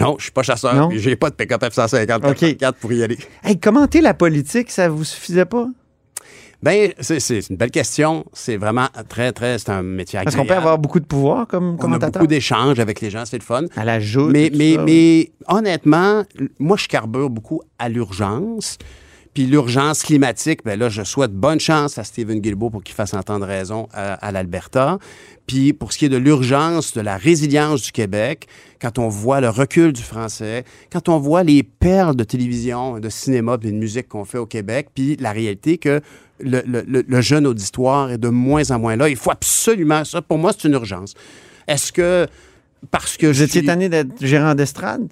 Non, 0.00 0.16
je 0.18 0.24
suis 0.24 0.32
pas 0.32 0.42
chasseur, 0.42 0.90
j'ai 0.92 1.16
pas 1.16 1.30
de 1.30 1.34
pick-up 1.34 1.62
F-150 1.62 2.30
OK. 2.30 2.56
4 2.56 2.78
pour 2.78 2.92
y 2.92 3.02
aller. 3.02 3.18
Hey, 3.42 3.58
commenter 3.58 4.00
la 4.00 4.14
politique, 4.14 4.70
ça 4.70 4.88
vous 4.88 5.04
suffisait 5.04 5.44
pas? 5.44 5.68
Ben, 6.62 6.92
c'est- 7.00 7.20
c'est 7.20 7.40
une 7.50 7.56
belle 7.56 7.70
question. 7.70 8.24
C'est 8.32 8.56
vraiment 8.56 8.86
très, 9.10 9.32
très. 9.32 9.58
C'est 9.58 9.68
un 9.68 9.82
métier 9.82 10.18
Parce 10.22 10.34
agréable. 10.34 10.48
qu'on 10.48 10.54
peut 10.54 10.58
avoir 10.58 10.78
beaucoup 10.78 10.98
de 11.00 11.04
pouvoir 11.04 11.46
comme 11.46 11.72
On 11.72 11.74
a 11.74 11.78
commentateur. 11.78 12.12
beaucoup 12.22 12.26
d'échanges 12.26 12.80
avec 12.80 13.02
les 13.02 13.10
gens, 13.10 13.24
c'est 13.26 13.36
le 13.36 13.42
fun. 13.44 13.64
À 13.76 13.84
la 13.84 14.00
joute. 14.00 14.30
Mais, 14.32 14.50
mais, 14.54 14.76
ça. 14.76 14.82
mais 14.82 15.30
honnêtement, 15.48 16.22
moi, 16.58 16.78
je 16.78 16.88
carbure 16.88 17.28
beaucoup 17.28 17.60
à 17.78 17.90
l'urgence. 17.90 18.78
Puis 19.34 19.46
l'urgence 19.46 20.02
climatique, 20.04 20.60
ben 20.64 20.78
là, 20.78 20.88
je 20.88 21.02
souhaite 21.02 21.32
bonne 21.32 21.58
chance 21.58 21.98
à 21.98 22.04
Stephen 22.04 22.38
Guilbeault 22.40 22.70
pour 22.70 22.84
qu'il 22.84 22.94
fasse 22.94 23.14
entendre 23.14 23.44
raison 23.46 23.88
à, 23.92 24.14
à 24.14 24.30
l'Alberta. 24.30 24.98
Puis 25.48 25.72
pour 25.72 25.92
ce 25.92 25.98
qui 25.98 26.04
est 26.04 26.08
de 26.08 26.16
l'urgence, 26.16 26.94
de 26.94 27.00
la 27.00 27.16
résilience 27.16 27.82
du 27.82 27.90
Québec, 27.92 28.46
quand 28.80 28.98
on 29.00 29.08
voit 29.08 29.40
le 29.40 29.48
recul 29.50 29.92
du 29.92 30.02
français, 30.02 30.64
quand 30.92 31.08
on 31.08 31.18
voit 31.18 31.42
les 31.42 31.64
perles 31.64 32.14
de 32.14 32.22
télévision, 32.24 33.00
de 33.00 33.08
cinéma, 33.08 33.58
puis 33.58 33.72
de 33.72 33.76
musique 33.76 34.08
qu'on 34.08 34.24
fait 34.24 34.38
au 34.38 34.46
Québec, 34.46 34.88
puis 34.94 35.16
la 35.16 35.32
réalité 35.32 35.78
que 35.78 36.00
le, 36.40 36.62
le- 36.66 36.84
le- 36.86 37.04
le 37.06 37.20
jeune 37.20 37.46
auditoire 37.46 38.10
est 38.12 38.18
de 38.18 38.28
moins 38.28 38.70
en 38.70 38.78
moins 38.78 38.94
là, 38.96 39.08
il 39.08 39.16
faut 39.16 39.30
absolument 39.32 40.04
ça. 40.04 40.22
Pour 40.22 40.38
moi, 40.38 40.52
c'est 40.56 40.68
une 40.68 40.74
urgence. 40.74 41.14
Est-ce 41.66 41.92
que 41.92 42.26
parce 42.90 43.16
que 43.16 43.26
Vous 43.26 43.32
je 43.32 43.44
étiez 43.44 43.64
tanné 43.64 43.88
d'être 43.88 44.24
gérant 44.24 44.54
d'estrade? 44.54 45.08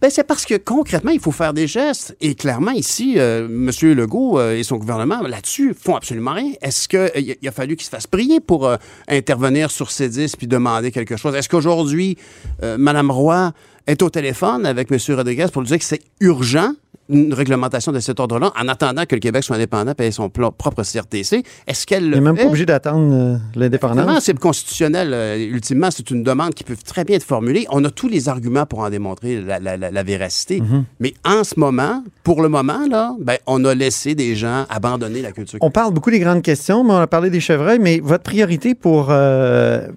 Ben, 0.00 0.10
c'est 0.10 0.24
parce 0.24 0.44
que 0.44 0.56
concrètement, 0.56 1.10
il 1.10 1.20
faut 1.20 1.32
faire 1.32 1.52
des 1.52 1.66
gestes. 1.66 2.16
Et 2.20 2.34
clairement, 2.34 2.72
ici, 2.72 3.14
euh, 3.16 3.46
M. 3.46 3.70
Legault 3.94 4.38
euh, 4.38 4.56
et 4.56 4.62
son 4.62 4.76
gouvernement, 4.76 5.22
là-dessus, 5.22 5.74
font 5.74 5.96
absolument 5.96 6.32
rien. 6.32 6.52
Est-ce 6.62 6.88
qu'il 6.88 7.36
il 7.40 7.48
a 7.48 7.52
fallu 7.52 7.76
qu'il 7.76 7.84
se 7.84 7.90
fasse 7.90 8.06
prier 8.06 8.40
pour 8.40 8.66
euh, 8.66 8.76
intervenir 9.08 9.70
sur 9.70 9.90
ces 9.90 10.08
10 10.08 10.36
puis 10.36 10.46
demander 10.46 10.90
quelque 10.90 11.16
chose? 11.16 11.34
Est-ce 11.34 11.48
qu'aujourd'hui, 11.48 12.16
euh, 12.62 12.76
Mme 12.78 13.10
Roy 13.10 13.52
est 13.86 14.02
au 14.02 14.10
téléphone 14.10 14.66
avec 14.66 14.90
M. 14.90 14.98
Rodriguez 15.16 15.46
pour 15.52 15.62
lui 15.62 15.68
dire 15.68 15.78
que 15.78 15.84
c'est 15.84 16.02
urgent? 16.20 16.72
Une 17.10 17.34
réglementation 17.34 17.92
de 17.92 18.00
cet 18.00 18.20
ordre-là, 18.20 18.52
en 18.60 18.68
attendant 18.68 19.04
que 19.06 19.14
le 19.16 19.20
Québec 19.20 19.42
soit 19.44 19.56
indépendant 19.56 19.94
paye 19.94 20.12
son 20.12 20.28
propre 20.30 20.82
CRTC. 20.82 21.42
Est-ce 21.66 21.86
qu'elle 21.86 22.04
Il 22.04 22.10
le 22.10 22.16
n'est 22.16 22.22
même 22.22 22.36
pas 22.36 22.46
obligé 22.46 22.66
d'attendre 22.66 23.12
euh, 23.14 23.36
l'indépendance. 23.54 24.24
c'est 24.24 24.38
constitutionnel. 24.38 25.10
euh, 25.12 25.36
ultimement, 25.38 25.90
c'est 25.90 26.10
une 26.10 26.22
demande 26.22 26.54
qui 26.54 26.64
peut 26.64 26.76
très 26.84 27.04
bien 27.04 27.16
être 27.16 27.24
formulée. 27.24 27.66
On 27.70 27.84
a 27.84 27.90
tous 27.90 28.08
les 28.08 28.28
arguments 28.28 28.66
pour 28.66 28.80
en 28.80 28.90
démontrer 28.90 29.40
la, 29.40 29.58
la- 29.58 29.76
la- 29.76 29.90
la 29.90 30.02
véracité. 30.02 30.60
Mhm. 30.60 30.84
Mais 31.00 31.14
en 31.24 31.44
ce 31.44 31.58
moment, 31.58 32.02
pour 32.22 32.42
le 32.42 32.48
moment, 32.48 32.86
là, 32.88 33.14
ben, 33.20 33.36
on 33.46 33.64
a 33.64 33.74
laissé 33.74 34.14
des 34.14 34.34
gens 34.36 34.66
abandonner 34.70 35.22
la 35.22 35.32
culture. 35.32 35.58
On 35.62 35.70
parle 35.70 35.92
beaucoup 35.92 36.10
des 36.10 36.20
grandes 36.20 36.42
questions, 36.42 36.84
mais 36.84 36.92
on 36.92 36.98
a 36.98 37.06
parlé 37.06 37.30
des 37.30 37.40
chevreuils, 37.40 37.78
mais 37.78 38.00
votre 38.00 38.22
priorité 38.24 38.74
pour, 38.74 39.08
euh, 39.10 39.88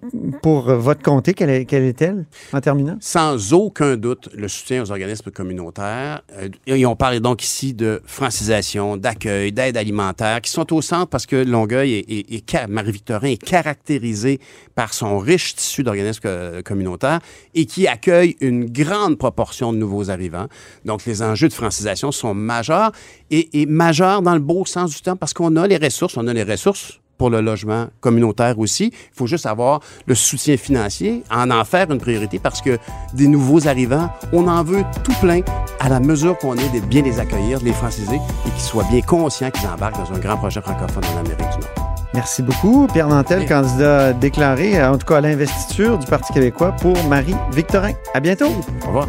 pour 0.42 0.64
votre 0.74 1.02
comté, 1.02 1.34
quelle, 1.34 1.50
est- 1.50 1.66
quelle 1.66 1.84
est-elle 1.84 2.26
en 2.54 2.62
terminant? 2.62 2.98
Sans 3.00 3.54
aucun 3.54 3.96
doute, 3.98 4.30
le 4.36 4.48
soutien 4.48 4.84
aux 4.84 4.92
organismes 4.92 5.32
communautaires. 5.32 6.22
Euh, 6.38 6.50
et 6.68 6.86
on 6.86 6.96
parle 7.04 7.20
donc 7.20 7.44
ici 7.44 7.74
de 7.74 8.02
francisation, 8.06 8.96
d'accueil, 8.96 9.52
d'aide 9.52 9.76
alimentaire, 9.76 10.40
qui 10.40 10.50
sont 10.50 10.72
au 10.74 10.82
centre 10.82 11.08
parce 11.08 11.26
que 11.26 11.36
Longueuil 11.36 12.06
ca- 12.50 12.68
Marie-Victorin 12.68 13.28
est 13.28 13.44
caractérisé 13.44 14.40
par 14.74 14.94
son 14.94 15.20
riche 15.20 15.54
tissu 15.54 15.84
d'organismes 15.84 16.22
co- 16.22 16.64
communautaires 16.64 17.20
et 17.56 17.66
qui 17.66 17.88
accueille 17.90 18.38
une 18.40 18.72
grande 18.72 19.18
proportion 19.18 19.74
de 19.74 19.80
nouveaux 19.80 20.10
arrivants. 20.10 20.48
Donc, 20.86 21.04
les 21.06 21.22
enjeux 21.22 21.50
de 21.50 21.54
francisation 21.54 22.14
sont 22.14 22.34
majeurs 22.34 22.94
et, 23.30 23.62
et 23.62 23.66
majeurs 23.66 24.22
dans 24.22 24.34
le 24.36 24.40
beau 24.40 24.64
sens 24.64 24.96
du 24.96 25.02
terme 25.02 25.18
parce 25.18 25.34
qu'on 25.34 25.58
a 25.58 25.68
les 25.68 25.76
ressources, 25.76 26.16
on 26.16 26.26
a 26.28 26.32
les 26.32 26.44
ressources 26.44 27.02
pour 27.18 27.30
le 27.30 27.42
logement 27.42 27.88
communautaire 28.00 28.60
aussi. 28.60 28.86
Il 28.94 29.16
faut 29.16 29.28
juste 29.28 29.46
avoir 29.46 29.80
le 30.06 30.16
soutien 30.16 30.58
financier, 30.58 31.24
en 31.32 31.52
en 31.52 31.64
faire 31.66 31.90
une 31.92 32.00
priorité 32.00 32.40
parce 32.40 32.62
que 32.62 32.78
des 33.14 33.28
nouveaux 33.28 33.68
arrivants, 33.68 34.10
on 34.32 34.48
en 34.48 34.64
veut 34.64 34.84
tout 35.04 35.14
plein 35.22 35.42
à 35.80 35.90
la 35.90 36.00
mesure 36.00 36.38
qu'on 36.38 36.56
est 36.56 36.70
de 36.74 36.80
bien 36.86 37.02
les 37.02 37.20
accueillir, 37.20 37.60
de 37.60 37.66
les 37.66 37.74
franciser 37.74 38.16
et 38.16 38.50
qu'ils 38.50 38.62
soient 38.62 38.86
bien 38.90 39.02
conscients 39.02 39.52
qu'ils 39.52 39.68
embarquent 39.68 39.98
dans 39.98 40.14
un 40.14 40.20
grand 40.20 40.38
projet 40.38 40.62
francophone 40.62 41.04
en 41.16 41.20
Amérique 41.20 41.38
du 41.38 41.60
Nord. 41.60 41.84
Merci 42.14 42.44
beaucoup. 42.44 42.88
Pierre 42.88 43.08
Nantel, 43.08 43.48
candidat 43.48 44.14
déclaré, 44.14 44.84
en 44.84 44.98
tout 44.98 45.08
cas 45.08 45.18
à 45.18 45.22
l'investiture 45.22 45.98
du 45.98 46.06
Parti 46.06 46.32
québécois 46.32 46.72
pour 46.74 46.96
Marie-Victorin. 47.06 47.94
À 48.14 48.20
bientôt. 48.20 48.50
Au 48.84 48.88
revoir. 48.88 49.08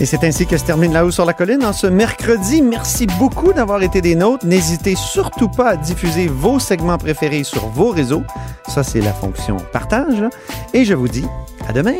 Et 0.00 0.06
c'est 0.06 0.24
ainsi 0.24 0.46
que 0.46 0.56
se 0.56 0.64
termine 0.64 0.92
La 0.92 1.04
Haut 1.04 1.12
sur 1.12 1.24
la 1.24 1.32
Colline 1.34 1.64
en 1.64 1.72
ce 1.72 1.86
mercredi. 1.86 2.62
Merci 2.62 3.06
beaucoup 3.18 3.52
d'avoir 3.52 3.82
été 3.82 4.00
des 4.00 4.16
nôtres. 4.16 4.44
N'hésitez 4.44 4.96
surtout 4.96 5.48
pas 5.48 5.70
à 5.70 5.76
diffuser 5.76 6.26
vos 6.26 6.58
segments 6.58 6.98
préférés 6.98 7.44
sur 7.44 7.68
vos 7.68 7.90
réseaux. 7.90 8.24
Ça, 8.68 8.82
c'est 8.82 9.00
la 9.00 9.12
fonction 9.12 9.56
partage. 9.72 10.24
Et 10.72 10.84
je 10.84 10.94
vous 10.94 11.08
dis 11.08 11.24
à 11.68 11.72
demain. 11.72 11.94